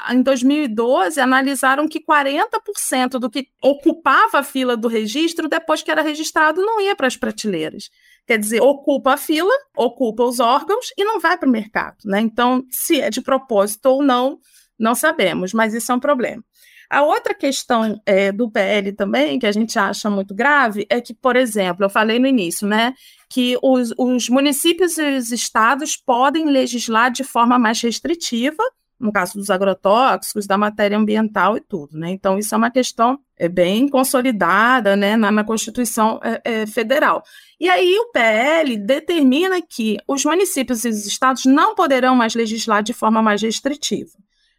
em 0.10 0.22
2012 0.22 1.20
analisaram 1.20 1.88
que 1.88 2.00
40% 2.00 3.20
do 3.20 3.30
que 3.30 3.48
ocupava 3.62 4.40
a 4.40 4.44
fila 4.44 4.78
do 4.78 4.88
registro 4.88 5.50
depois 5.50 5.82
que 5.82 5.92
era 5.92 6.02
registrado 6.02 6.62
não 6.62 6.80
ia 6.80 6.96
para 6.96 7.08
as 7.08 7.18
prateleiras. 7.18 7.90
Quer 8.30 8.38
dizer, 8.38 8.62
ocupa 8.62 9.14
a 9.14 9.18
fila, 9.18 9.52
ocupa 9.76 10.22
os 10.22 10.40
órgãos 10.40 10.94
e 10.96 11.04
não 11.04 11.20
vai 11.20 11.36
para 11.36 11.50
o 11.50 11.52
mercado. 11.52 11.98
Né? 12.06 12.22
Então, 12.22 12.64
se 12.70 13.02
é 13.02 13.10
de 13.10 13.22
propósito 13.22 13.88
ou 13.88 14.04
não, 14.04 14.38
não 14.78 14.94
sabemos, 14.94 15.52
mas 15.52 15.74
isso 15.74 15.92
é 15.92 15.96
um 15.96 16.00
problema. 16.00 16.44
A 16.92 17.02
outra 17.02 17.34
questão 17.34 18.00
é, 18.06 18.32
do 18.32 18.48
PL 18.48 18.94
também, 18.94 19.40
que 19.40 19.48
a 19.48 19.52
gente 19.52 19.80
acha 19.80 20.12
muito 20.12 20.36
grave, 20.36 20.86
é 20.92 21.02
que, 21.02 21.12
por 21.12 21.36
exemplo, 21.36 21.84
eu 21.84 21.90
falei 21.90 22.20
no 22.20 22.28
início, 22.28 22.68
né, 22.68 22.94
que 23.28 23.58
os, 23.64 23.96
os 23.98 24.30
municípios 24.30 25.00
e 25.00 25.18
os 25.18 25.32
estados 25.32 25.96
podem 25.98 26.46
legislar 26.46 27.10
de 27.10 27.24
forma 27.24 27.58
mais 27.58 27.82
restritiva 27.82 28.64
no 29.00 29.12
caso 29.12 29.40
dos 29.40 29.50
agrotóxicos, 29.50 30.46
da 30.46 30.58
matéria 30.58 30.98
ambiental 30.98 31.56
e 31.56 31.62
tudo, 31.62 31.98
né? 31.98 32.12
Então, 32.12 32.38
isso 32.38 32.54
é 32.54 32.58
uma 32.58 32.70
questão 32.70 33.18
é, 33.40 33.48
bem 33.48 33.88
consolidada, 33.88 34.96
né, 34.96 35.16
na, 35.16 35.32
na 35.32 35.44
Constituição 35.44 36.20
é, 36.22 36.42
é, 36.44 36.68
Federal. 36.68 37.24
E 37.60 37.70
aí 37.70 37.98
o 37.98 38.12
PL 38.12 38.78
determina 38.78 39.62
que 39.62 39.98
os 40.08 40.26
municípios 40.26 40.84
e 40.84 40.90
os 40.90 41.08
estados 41.08 41.46
não 41.46 41.74
poderão 41.74 42.16
mais 42.16 42.36
legislar 42.36 42.84
de 42.84 42.94
forma 42.94 43.22
mais 43.22 43.42
restritiva. 43.42 44.12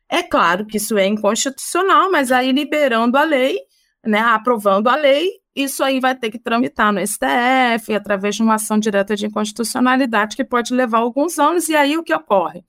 É 0.08 0.22
claro 0.22 0.66
que 0.66 0.78
isso 0.78 0.98
é 0.98 1.06
inconstitucional, 1.06 2.10
mas 2.10 2.32
aí 2.32 2.50
liberando 2.50 3.16
a 3.16 3.22
lei, 3.22 3.58
né, 4.04 4.18
aprovando 4.18 4.88
a 4.88 4.96
lei, 4.96 5.30
isso 5.54 5.84
aí 5.84 6.00
vai 6.00 6.14
ter 6.14 6.30
que 6.30 6.38
tramitar 6.38 6.92
no 6.92 7.00
STF, 7.06 7.94
através 7.94 8.36
de 8.36 8.42
uma 8.42 8.54
ação 8.54 8.78
direta 8.78 9.14
de 9.14 9.26
inconstitucionalidade, 9.26 10.36
que 10.36 10.44
pode 10.44 10.74
levar 10.74 10.98
alguns 10.98 11.38
anos, 11.38 11.68
e 11.68 11.76
aí 11.76 11.96
o 11.98 12.02
que 12.02 12.14
ocorre? 12.14 12.64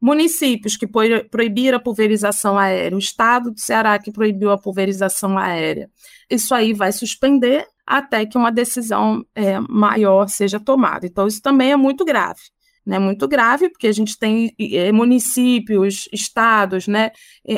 Municípios 0.00 0.76
que 0.76 0.86
proibiram 1.30 1.78
a 1.78 1.80
pulverização 1.80 2.58
aérea, 2.58 2.94
o 2.94 2.98
estado 2.98 3.50
do 3.50 3.58
Ceará 3.58 3.98
que 3.98 4.12
proibiu 4.12 4.50
a 4.50 4.58
pulverização 4.58 5.38
aérea. 5.38 5.90
Isso 6.30 6.54
aí 6.54 6.74
vai 6.74 6.92
suspender 6.92 7.66
até 7.86 8.26
que 8.26 8.36
uma 8.36 8.52
decisão 8.52 9.24
é, 9.34 9.58
maior 9.60 10.28
seja 10.28 10.60
tomada. 10.60 11.06
Então, 11.06 11.26
isso 11.26 11.40
também 11.40 11.72
é 11.72 11.76
muito 11.76 12.04
grave. 12.04 12.40
Né, 12.84 13.00
muito 13.00 13.26
grave, 13.26 13.68
porque 13.68 13.88
a 13.88 13.92
gente 13.92 14.16
tem 14.16 14.54
é, 14.60 14.92
municípios, 14.92 16.08
estados, 16.12 16.86
né, 16.86 17.10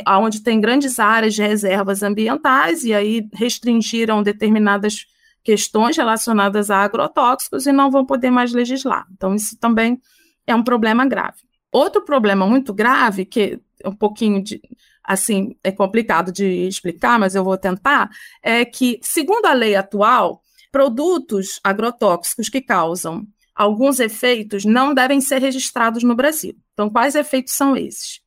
onde 0.06 0.42
tem 0.42 0.58
grandes 0.58 0.98
áreas 0.98 1.34
de 1.34 1.42
reservas 1.42 2.02
ambientais, 2.02 2.82
e 2.82 2.94
aí 2.94 3.28
restringiram 3.34 4.22
determinadas 4.22 5.04
questões 5.44 5.98
relacionadas 5.98 6.70
a 6.70 6.78
agrotóxicos 6.78 7.66
e 7.66 7.72
não 7.72 7.90
vão 7.90 8.06
poder 8.06 8.30
mais 8.30 8.54
legislar. 8.54 9.06
Então, 9.12 9.34
isso 9.34 9.58
também 9.58 10.00
é 10.46 10.54
um 10.54 10.62
problema 10.62 11.06
grave. 11.06 11.47
Outro 11.70 12.04
problema 12.04 12.46
muito 12.46 12.72
grave, 12.72 13.24
que 13.24 13.60
é 13.82 13.88
um 13.88 13.94
pouquinho 13.94 14.42
de, 14.42 14.60
assim, 15.04 15.56
é 15.62 15.70
complicado 15.70 16.32
de 16.32 16.44
explicar, 16.66 17.18
mas 17.18 17.34
eu 17.34 17.44
vou 17.44 17.56
tentar, 17.56 18.10
é 18.42 18.64
que, 18.64 18.98
segundo 19.02 19.46
a 19.46 19.52
lei 19.52 19.76
atual, 19.76 20.42
produtos 20.70 21.60
agrotóxicos 21.62 22.48
que 22.48 22.60
causam 22.60 23.26
alguns 23.54 23.98
efeitos 23.98 24.64
não 24.64 24.94
devem 24.94 25.20
ser 25.20 25.40
registrados 25.40 26.04
no 26.04 26.14
Brasil. 26.14 26.54
Então, 26.72 26.88
quais 26.88 27.16
efeitos 27.16 27.54
são 27.54 27.76
esses? 27.76 28.20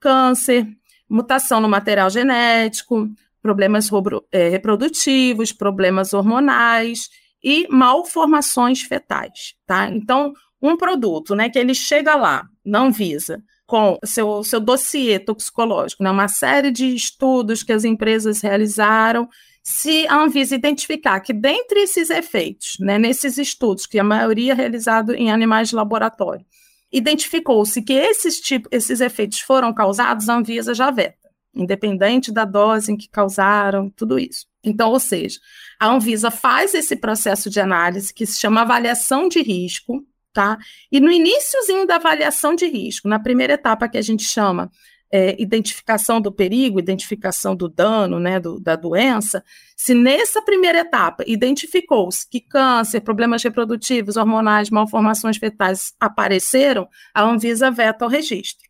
Câncer, 0.00 0.66
mutação 1.08 1.60
no 1.60 1.68
material 1.68 2.08
genético, 2.08 3.06
problemas 3.42 3.90
é, 4.32 4.48
reprodutivos, 4.48 5.52
problemas 5.52 6.14
hormonais 6.14 7.10
e 7.42 7.68
malformações 7.68 8.80
fetais, 8.80 9.54
tá? 9.66 9.88
Então, 9.90 10.32
um 10.60 10.76
produto, 10.76 11.34
né, 11.34 11.48
que 11.48 11.58
ele 11.58 11.74
chega 11.74 12.14
lá, 12.14 12.46
não 12.64 12.90
visa, 12.90 13.42
com 13.66 13.98
seu, 14.04 14.42
seu 14.42 14.60
dossiê 14.60 15.18
toxicológico, 15.18 16.02
né, 16.02 16.10
uma 16.10 16.28
série 16.28 16.70
de 16.70 16.94
estudos 16.94 17.62
que 17.62 17.72
as 17.72 17.84
empresas 17.84 18.40
realizaram, 18.40 19.28
se 19.62 20.06
a 20.08 20.16
Anvisa 20.16 20.54
identificar 20.54 21.20
que 21.20 21.34
dentre 21.34 21.80
esses 21.80 22.08
efeitos, 22.08 22.76
né, 22.80 22.98
nesses 22.98 23.36
estudos, 23.36 23.84
que 23.84 23.98
a 23.98 24.04
maioria 24.04 24.52
é 24.52 24.56
realizado 24.56 25.14
em 25.14 25.30
animais 25.30 25.68
de 25.68 25.74
laboratório, 25.74 26.44
identificou-se 26.90 27.82
que 27.82 27.92
esses, 27.92 28.40
tipo, 28.40 28.66
esses 28.72 29.02
efeitos 29.02 29.40
foram 29.40 29.74
causados, 29.74 30.30
a 30.30 30.36
Anvisa 30.36 30.72
já 30.72 30.90
veta, 30.90 31.28
independente 31.54 32.32
da 32.32 32.46
dose 32.46 32.92
em 32.92 32.96
que 32.96 33.10
causaram, 33.10 33.90
tudo 33.90 34.18
isso. 34.18 34.46
Então, 34.64 34.90
ou 34.90 34.98
seja, 34.98 35.38
a 35.78 35.88
Anvisa 35.88 36.30
faz 36.30 36.72
esse 36.72 36.96
processo 36.96 37.50
de 37.50 37.60
análise 37.60 38.12
que 38.12 38.24
se 38.24 38.40
chama 38.40 38.62
avaliação 38.62 39.28
de 39.28 39.42
risco, 39.42 40.02
tá? 40.38 40.56
E 40.92 41.00
no 41.00 41.10
iníciozinho 41.10 41.84
da 41.84 41.96
avaliação 41.96 42.54
de 42.54 42.64
risco, 42.64 43.08
na 43.08 43.18
primeira 43.18 43.54
etapa 43.54 43.88
que 43.88 43.98
a 43.98 44.02
gente 44.02 44.22
chama 44.22 44.70
é, 45.10 45.34
identificação 45.42 46.20
do 46.20 46.30
perigo, 46.30 46.78
identificação 46.78 47.56
do 47.56 47.68
dano, 47.68 48.20
né, 48.20 48.38
do, 48.38 48.60
da 48.60 48.76
doença, 48.76 49.42
se 49.76 49.94
nessa 49.94 50.40
primeira 50.40 50.78
etapa 50.78 51.24
identificou-se 51.26 52.24
que 52.30 52.40
câncer, 52.40 53.00
problemas 53.00 53.42
reprodutivos, 53.42 54.16
hormonais, 54.16 54.70
malformações 54.70 55.38
fetais 55.38 55.92
apareceram, 55.98 56.88
a 57.12 57.24
Anvisa 57.24 57.68
veta 57.68 58.04
o 58.04 58.08
registro. 58.08 58.68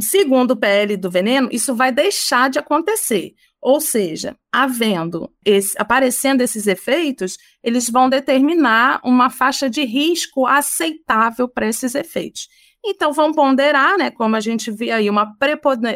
Segundo 0.00 0.52
o 0.52 0.56
PL 0.56 0.96
do 0.96 1.10
veneno, 1.10 1.48
isso 1.50 1.74
vai 1.74 1.90
deixar 1.90 2.48
de 2.48 2.60
acontecer. 2.60 3.34
Ou 3.60 3.80
seja, 3.80 4.36
havendo 4.52 5.30
esse, 5.44 5.74
aparecendo 5.78 6.40
esses 6.40 6.66
efeitos, 6.66 7.36
eles 7.62 7.90
vão 7.90 8.08
determinar 8.08 9.00
uma 9.02 9.30
faixa 9.30 9.68
de 9.68 9.84
risco 9.84 10.46
aceitável 10.46 11.48
para 11.48 11.68
esses 11.68 11.94
efeitos. 11.94 12.48
Então, 12.84 13.12
vão 13.12 13.32
ponderar, 13.32 13.98
né, 13.98 14.10
como 14.12 14.36
a 14.36 14.40
gente 14.40 14.70
vê 14.70 14.92
aí, 14.92 15.10
uma 15.10 15.34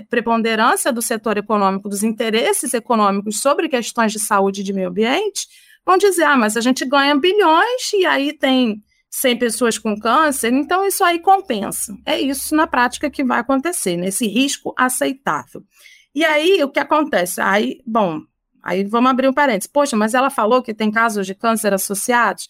preponderância 0.09 0.93
do 0.93 1.01
setor 1.01 1.39
econômico, 1.39 1.89
dos 1.89 2.03
interesses 2.03 2.75
econômicos 2.75 3.41
sobre 3.41 3.69
questões 3.69 4.11
de 4.11 4.19
saúde 4.19 4.61
e 4.61 4.65
de 4.65 4.73
meio 4.73 4.89
ambiente, 4.89 5.47
vão 5.87 5.97
dizer, 5.97 6.25
ah, 6.25 6.37
mas 6.37 6.57
a 6.57 6.61
gente 6.61 6.85
ganha 6.85 7.15
bilhões 7.15 7.93
e 7.95 8.05
aí 8.05 8.33
tem 8.33 8.83
100 9.09 9.39
pessoas 9.39 9.79
com 9.79 9.99
câncer, 9.99 10.53
então 10.53 10.87
isso 10.87 11.05
aí 11.05 11.21
compensa. 11.21 11.95
É 12.05 12.21
isso, 12.21 12.55
na 12.55 12.67
prática, 12.67 13.11
que 13.11 13.25
vai 13.25 13.41
acontecer, 13.41 13.97
nesse 13.97 14.27
risco 14.27 14.75
aceitável. 14.77 15.63
E 16.15 16.25
aí, 16.25 16.63
o 16.63 16.69
que 16.69 16.81
acontece? 16.81 17.41
Aí, 17.41 17.81
bom, 17.87 18.21
aí 18.63 18.85
vamos 18.85 19.11
abrir 19.11 19.29
um 19.29 19.33
parênteses. 19.33 19.71
Poxa, 19.71 19.97
mas 19.97 20.15
ela 20.15 20.31
falou 20.31 20.63
que 20.63 20.75
tem 20.75 20.91
casos 20.91 21.27
de 21.27 21.35
câncer 21.35 21.73
associados 21.73 22.49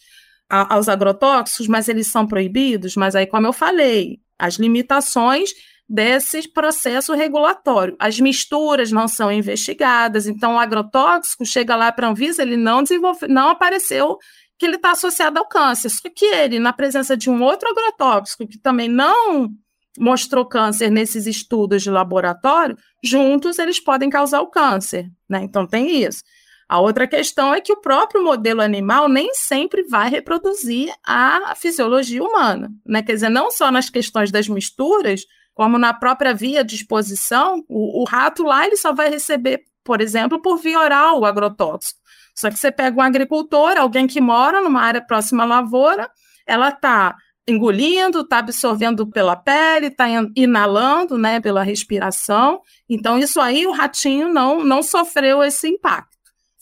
a, 0.49 0.75
aos 0.75 0.89
agrotóxicos, 0.89 1.69
mas 1.69 1.89
eles 1.89 2.07
são 2.07 2.27
proibidos. 2.27 2.97
Mas 2.97 3.15
aí, 3.15 3.27
como 3.27 3.47
eu 3.47 3.53
falei, 3.53 4.21
as 4.39 4.55
limitações 4.55 5.51
desse 5.91 6.49
processo 6.49 7.13
regulatório. 7.15 7.97
As 7.99 8.21
misturas 8.21 8.93
não 8.93 9.09
são 9.09 9.33
investigadas, 9.33 10.29
então 10.29 10.55
o 10.55 10.59
agrotóxico 10.59 11.45
chega 11.45 11.75
lá 11.75 11.91
para 11.91 12.07
a 12.07 12.11
Anvisa, 12.11 12.43
ele 12.43 12.57
não 12.57 12.81
desenvolve, 12.81 13.27
não 13.27 13.49
apareceu 13.49 14.17
que 14.57 14.67
ele 14.67 14.77
está 14.77 14.93
associado 14.93 15.39
ao 15.41 15.49
câncer. 15.49 15.89
Só 15.89 16.09
que 16.15 16.25
ele, 16.25 16.61
na 16.61 16.73
presença 16.73 17.17
de 17.17 17.29
um 17.29 17.43
outro 17.43 17.69
agrotóxico 17.69 18.47
que 18.47 18.57
também 18.57 18.89
não 18.89 19.51
mostrou 19.99 20.45
câncer 20.47 20.91
nesses 20.91 21.27
estudos 21.27 21.83
de 21.83 21.91
laboratório, 21.91 22.77
juntos 23.03 23.59
eles 23.59 23.81
podem 23.81 24.09
causar 24.09 24.41
o 24.41 24.51
câncer, 24.51 25.11
né? 25.29 25.43
Então 25.43 25.67
tem 25.67 26.03
isso. 26.03 26.23
A 26.69 26.79
outra 26.79 27.07
questão 27.09 27.53
é 27.53 27.61
que 27.61 27.73
o 27.73 27.81
próprio 27.81 28.23
modelo 28.23 28.61
animal 28.61 29.09
nem 29.09 29.35
sempre 29.35 29.83
vai 29.83 30.09
reproduzir 30.09 30.95
a 31.05 31.55
fisiologia 31.57 32.23
humana, 32.23 32.71
né? 32.87 33.03
Quer 33.03 33.15
dizer, 33.15 33.29
não 33.29 33.51
só 33.51 33.73
nas 33.73 33.91
questões 33.91 34.31
das 34.31 34.49
misturas, 34.49 35.23
como 35.53 35.79
na 35.79 35.93
própria 35.93 36.33
via 36.33 36.63
de 36.63 36.77
exposição, 36.77 37.65
o, 37.69 38.03
o 38.03 38.05
rato 38.05 38.45
lá 38.45 38.67
ele 38.67 38.77
só 38.77 38.93
vai 38.93 39.11
receber, 39.11 39.65
por 39.83 40.01
exemplo, 40.01 40.41
por 40.41 40.59
via 40.59 40.79
oral 40.79 41.21
o 41.21 41.27
agrotóxico. 41.27 41.99
Só 42.35 42.49
que 42.49 42.59
você 42.59 42.71
pega 42.71 42.97
um 42.97 43.03
agricultor, 43.03 43.77
alguém 43.77 44.07
que 44.07 44.21
mora 44.21 44.63
numa 44.63 44.81
área 44.81 45.05
próxima 45.05 45.43
à 45.43 45.47
lavoura, 45.47 46.09
ela 46.47 46.69
está 46.69 47.17
engolindo, 47.51 48.21
está 48.21 48.39
absorvendo 48.39 49.07
pela 49.07 49.37
pele, 49.37 49.87
está 49.87 50.07
inalando, 50.37 51.19
né, 51.19 51.41
pela 51.41 51.63
respiração. 51.63 52.61
Então, 52.89 53.19
isso 53.19 53.41
aí 53.41 53.67
o 53.67 53.73
ratinho 53.73 54.33
não, 54.33 54.65
não 54.65 54.83
sofreu 54.83 55.43
esse 55.43 55.69
impacto. 55.69 56.11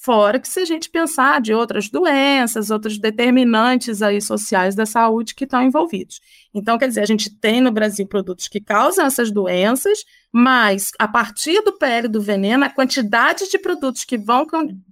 Fora 0.01 0.39
que 0.39 0.49
se 0.49 0.61
a 0.61 0.65
gente 0.65 0.89
pensar 0.89 1.41
de 1.41 1.53
outras 1.53 1.91
doenças, 1.91 2.71
outros 2.71 2.99
determinantes 2.99 4.01
aí 4.01 4.21
sociais 4.23 4.77
da 4.77 4.87
saúde 4.87 5.35
que 5.35 5.43
estão 5.43 5.61
envolvidos. 5.61 6.21
Então, 6.55 6.79
quer 6.79 6.87
dizer, 6.87 7.01
a 7.01 7.07
gente 7.07 7.29
tem 7.29 7.61
no 7.61 7.73
Brasil 7.73 8.07
produtos 8.07 8.47
que 8.47 8.61
causam 8.61 9.05
essas 9.05 9.33
doenças, 9.33 9.99
mas 10.33 10.93
a 11.01 11.09
partir 11.09 11.61
do 11.63 11.77
PL 11.77 12.07
do 12.07 12.23
veneno, 12.23 12.65
a 12.65 12.71
quantidade 12.71 13.51
de 13.51 13.59
produtos 13.59 14.05
que 14.05 14.17
vão 14.17 14.47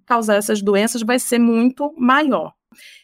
causar 0.05 0.35
essas 0.35 0.61
doenças 0.61 1.03
vai 1.03 1.21
ser 1.21 1.39
muito 1.39 1.95
maior. 1.97 2.56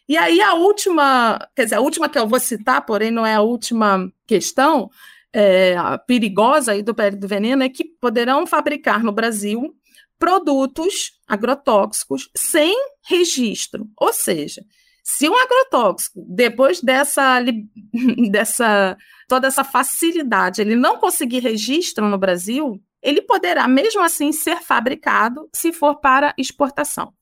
E 0.09 0.17
aí 0.17 0.41
a 0.41 0.55
última, 0.55 1.39
quer 1.55 1.65
dizer, 1.65 1.77
a 1.77 1.81
última 1.81 2.09
que 2.09 2.19
eu 2.19 2.27
vou 2.27 2.41
citar, 2.41 2.85
porém 2.85 3.11
não 3.11 3.25
é 3.25 3.35
a 3.35 3.41
última 3.41 4.13
questão, 4.27 4.91
é, 5.33 5.75
perigosa 6.07 6.73
aí 6.73 6.83
do 6.83 6.95
PL 6.95 7.17
do 7.17 7.27
veneno 7.27 7.63
é 7.63 7.69
que 7.69 7.85
poderão 7.85 8.47
fabricar 8.47 9.03
no 9.03 9.13
Brasil 9.13 9.75
produtos 10.19 11.13
agrotóxicos 11.27 12.29
sem 12.37 12.77
registro. 13.09 13.89
Ou 13.99 14.13
seja, 14.13 14.63
se 15.03 15.29
um 15.29 15.37
agrotóxico, 15.37 16.23
depois 16.29 16.81
dessa, 16.81 17.41
dessa 18.31 18.97
toda 19.29 19.49
essa 19.49 19.65
facilidade, 19.65 20.61
ele 20.61 20.77
não 20.77 20.99
conseguir 20.99 21.41
registro 21.41 22.09
no 22.09 22.19
Brasil, 22.19 22.81
ele 23.03 23.23
poderá 23.23 23.67
mesmo 23.67 24.03
assim 24.03 24.31
ser 24.31 24.61
fabricado 24.61 25.49
se 25.53 25.73
for 25.73 26.01
para 26.01 26.35
exportação. 26.39 27.13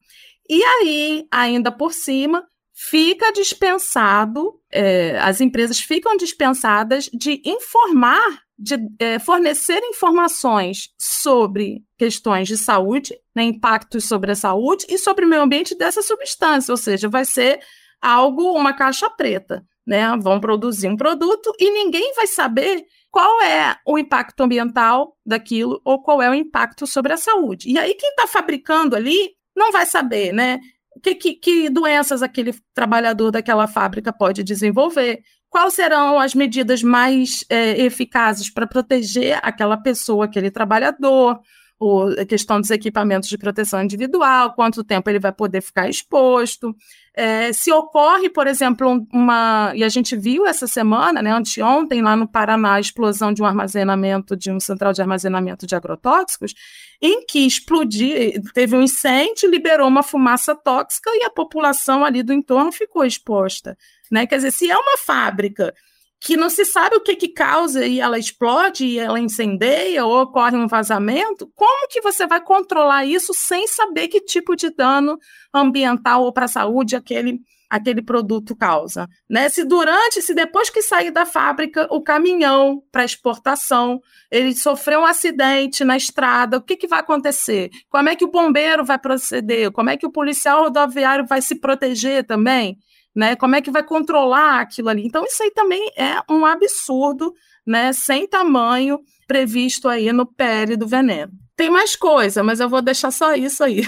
E 0.50 0.64
aí, 0.64 1.28
ainda 1.30 1.70
por 1.70 1.92
cima, 1.92 2.44
fica 2.74 3.30
dispensado, 3.30 4.60
é, 4.72 5.16
as 5.20 5.40
empresas 5.40 5.78
ficam 5.78 6.16
dispensadas 6.16 7.08
de 7.14 7.40
informar 7.44 8.40
de 8.58 8.76
é, 8.98 9.20
fornecer 9.20 9.80
informações 9.84 10.88
sobre 10.98 11.84
questões 11.96 12.48
de 12.48 12.58
saúde, 12.58 13.14
né, 13.34 13.44
impactos 13.44 14.08
sobre 14.08 14.32
a 14.32 14.34
saúde 14.34 14.86
e 14.88 14.98
sobre 14.98 15.24
o 15.24 15.28
meio 15.28 15.42
ambiente 15.42 15.78
dessa 15.78 16.02
substância, 16.02 16.72
ou 16.72 16.76
seja, 16.76 17.08
vai 17.08 17.24
ser 17.24 17.60
algo, 18.02 18.52
uma 18.52 18.74
caixa 18.74 19.08
preta, 19.08 19.64
né? 19.86 20.16
Vão 20.20 20.40
produzir 20.40 20.88
um 20.88 20.96
produto 20.96 21.52
e 21.60 21.70
ninguém 21.70 22.12
vai 22.16 22.26
saber 22.26 22.84
qual 23.08 23.40
é 23.40 23.76
o 23.86 23.96
impacto 23.96 24.40
ambiental 24.42 25.16
daquilo 25.24 25.80
ou 25.84 26.02
qual 26.02 26.20
é 26.20 26.28
o 26.28 26.34
impacto 26.34 26.88
sobre 26.88 27.12
a 27.12 27.16
saúde. 27.16 27.70
E 27.70 27.78
aí 27.78 27.94
quem 27.94 28.10
está 28.10 28.26
fabricando 28.26 28.96
ali 28.96 29.30
não 29.60 29.70
vai 29.70 29.86
saber, 29.86 30.32
né? 30.32 30.58
Que, 31.02 31.14
que, 31.14 31.34
que, 31.34 31.70
doenças 31.70 32.22
aquele 32.22 32.52
trabalhador 32.74 33.30
daquela 33.30 33.68
fábrica 33.68 34.12
pode 34.12 34.42
desenvolver, 34.42 35.20
quais 35.48 35.74
serão 35.74 36.18
as 36.18 36.34
medidas 36.34 36.82
mais 36.82 37.44
é, 37.48 37.80
eficazes 37.80 38.50
para 38.50 38.66
proteger 38.66 39.38
aquela 39.42 39.76
pessoa, 39.76 40.24
aquele 40.24 40.50
trabalhador, 40.50 41.38
ou 41.80 42.08
a 42.08 42.26
questão 42.26 42.60
dos 42.60 42.70
equipamentos 42.70 43.26
de 43.26 43.38
proteção 43.38 43.82
individual, 43.82 44.52
quanto 44.52 44.84
tempo 44.84 45.08
ele 45.08 45.18
vai 45.18 45.32
poder 45.32 45.62
ficar 45.62 45.88
exposto. 45.88 46.76
É, 47.14 47.54
se 47.54 47.72
ocorre, 47.72 48.28
por 48.28 48.46
exemplo, 48.46 49.06
uma. 49.10 49.72
E 49.74 49.82
a 49.82 49.88
gente 49.88 50.14
viu 50.14 50.46
essa 50.46 50.66
semana, 50.66 51.22
né, 51.22 51.32
anteontem, 51.32 52.02
lá 52.02 52.14
no 52.14 52.28
Paraná, 52.28 52.74
a 52.74 52.80
explosão 52.80 53.32
de 53.32 53.42
um 53.42 53.46
armazenamento, 53.46 54.36
de 54.36 54.52
um 54.52 54.60
central 54.60 54.92
de 54.92 55.00
armazenamento 55.00 55.66
de 55.66 55.74
agrotóxicos, 55.74 56.54
em 57.00 57.24
que 57.24 57.46
explodiu, 57.46 58.14
teve 58.52 58.76
um 58.76 58.82
incêndio, 58.82 59.50
liberou 59.50 59.88
uma 59.88 60.02
fumaça 60.02 60.54
tóxica 60.54 61.10
e 61.14 61.24
a 61.24 61.30
população 61.30 62.04
ali 62.04 62.22
do 62.22 62.34
entorno 62.34 62.70
ficou 62.70 63.06
exposta. 63.06 63.76
Né? 64.10 64.26
Quer 64.26 64.36
dizer, 64.36 64.52
se 64.52 64.70
é 64.70 64.76
uma 64.76 64.98
fábrica 64.98 65.72
que 66.20 66.36
não 66.36 66.50
se 66.50 66.66
sabe 66.66 66.96
o 66.96 67.00
que, 67.00 67.16
que 67.16 67.28
causa 67.28 67.86
e 67.86 67.98
ela 67.98 68.18
explode 68.18 68.84
e 68.84 68.98
ela 68.98 69.18
incendeia 69.18 70.04
ou 70.04 70.20
ocorre 70.20 70.54
um 70.54 70.68
vazamento, 70.68 71.50
como 71.54 71.88
que 71.88 72.02
você 72.02 72.26
vai 72.26 72.42
controlar 72.42 73.06
isso 73.06 73.32
sem 73.32 73.66
saber 73.66 74.08
que 74.08 74.20
tipo 74.20 74.54
de 74.54 74.68
dano 74.70 75.18
ambiental 75.52 76.22
ou 76.22 76.32
para 76.32 76.44
a 76.44 76.48
saúde 76.48 76.94
aquele, 76.94 77.40
aquele 77.70 78.02
produto 78.02 78.54
causa? 78.54 79.08
Né? 79.30 79.48
Se 79.48 79.64
durante, 79.64 80.20
se 80.20 80.34
depois 80.34 80.68
que 80.68 80.82
sair 80.82 81.10
da 81.10 81.24
fábrica, 81.24 81.88
o 81.90 82.02
caminhão 82.02 82.82
para 82.92 83.02
exportação, 83.02 83.98
ele 84.30 84.54
sofreu 84.54 85.00
um 85.00 85.06
acidente 85.06 85.84
na 85.84 85.96
estrada, 85.96 86.58
o 86.58 86.62
que, 86.62 86.76
que 86.76 86.86
vai 86.86 87.00
acontecer? 87.00 87.70
Como 87.88 88.10
é 88.10 88.14
que 88.14 88.26
o 88.26 88.30
bombeiro 88.30 88.84
vai 88.84 88.98
proceder? 88.98 89.72
Como 89.72 89.88
é 89.88 89.96
que 89.96 90.06
o 90.06 90.12
policial 90.12 90.64
rodoviário 90.64 91.26
vai 91.26 91.40
se 91.40 91.54
proteger 91.54 92.26
também? 92.26 92.76
Né? 93.14 93.36
Como 93.36 93.56
é 93.56 93.62
que 93.62 93.70
vai 93.70 93.82
controlar 93.82 94.60
aquilo 94.60 94.88
ali? 94.88 95.06
Então, 95.06 95.24
isso 95.24 95.42
aí 95.42 95.50
também 95.50 95.90
é 95.96 96.20
um 96.30 96.44
absurdo, 96.44 97.32
né? 97.66 97.92
Sem 97.92 98.26
tamanho 98.26 99.00
previsto 99.26 99.88
aí 99.88 100.12
no 100.12 100.26
PL 100.26 100.76
do 100.76 100.86
veneno. 100.86 101.32
Tem 101.56 101.70
mais 101.70 101.94
coisa, 101.94 102.42
mas 102.42 102.60
eu 102.60 102.68
vou 102.68 102.82
deixar 102.82 103.10
só 103.10 103.34
isso 103.34 103.62
aí. 103.62 103.82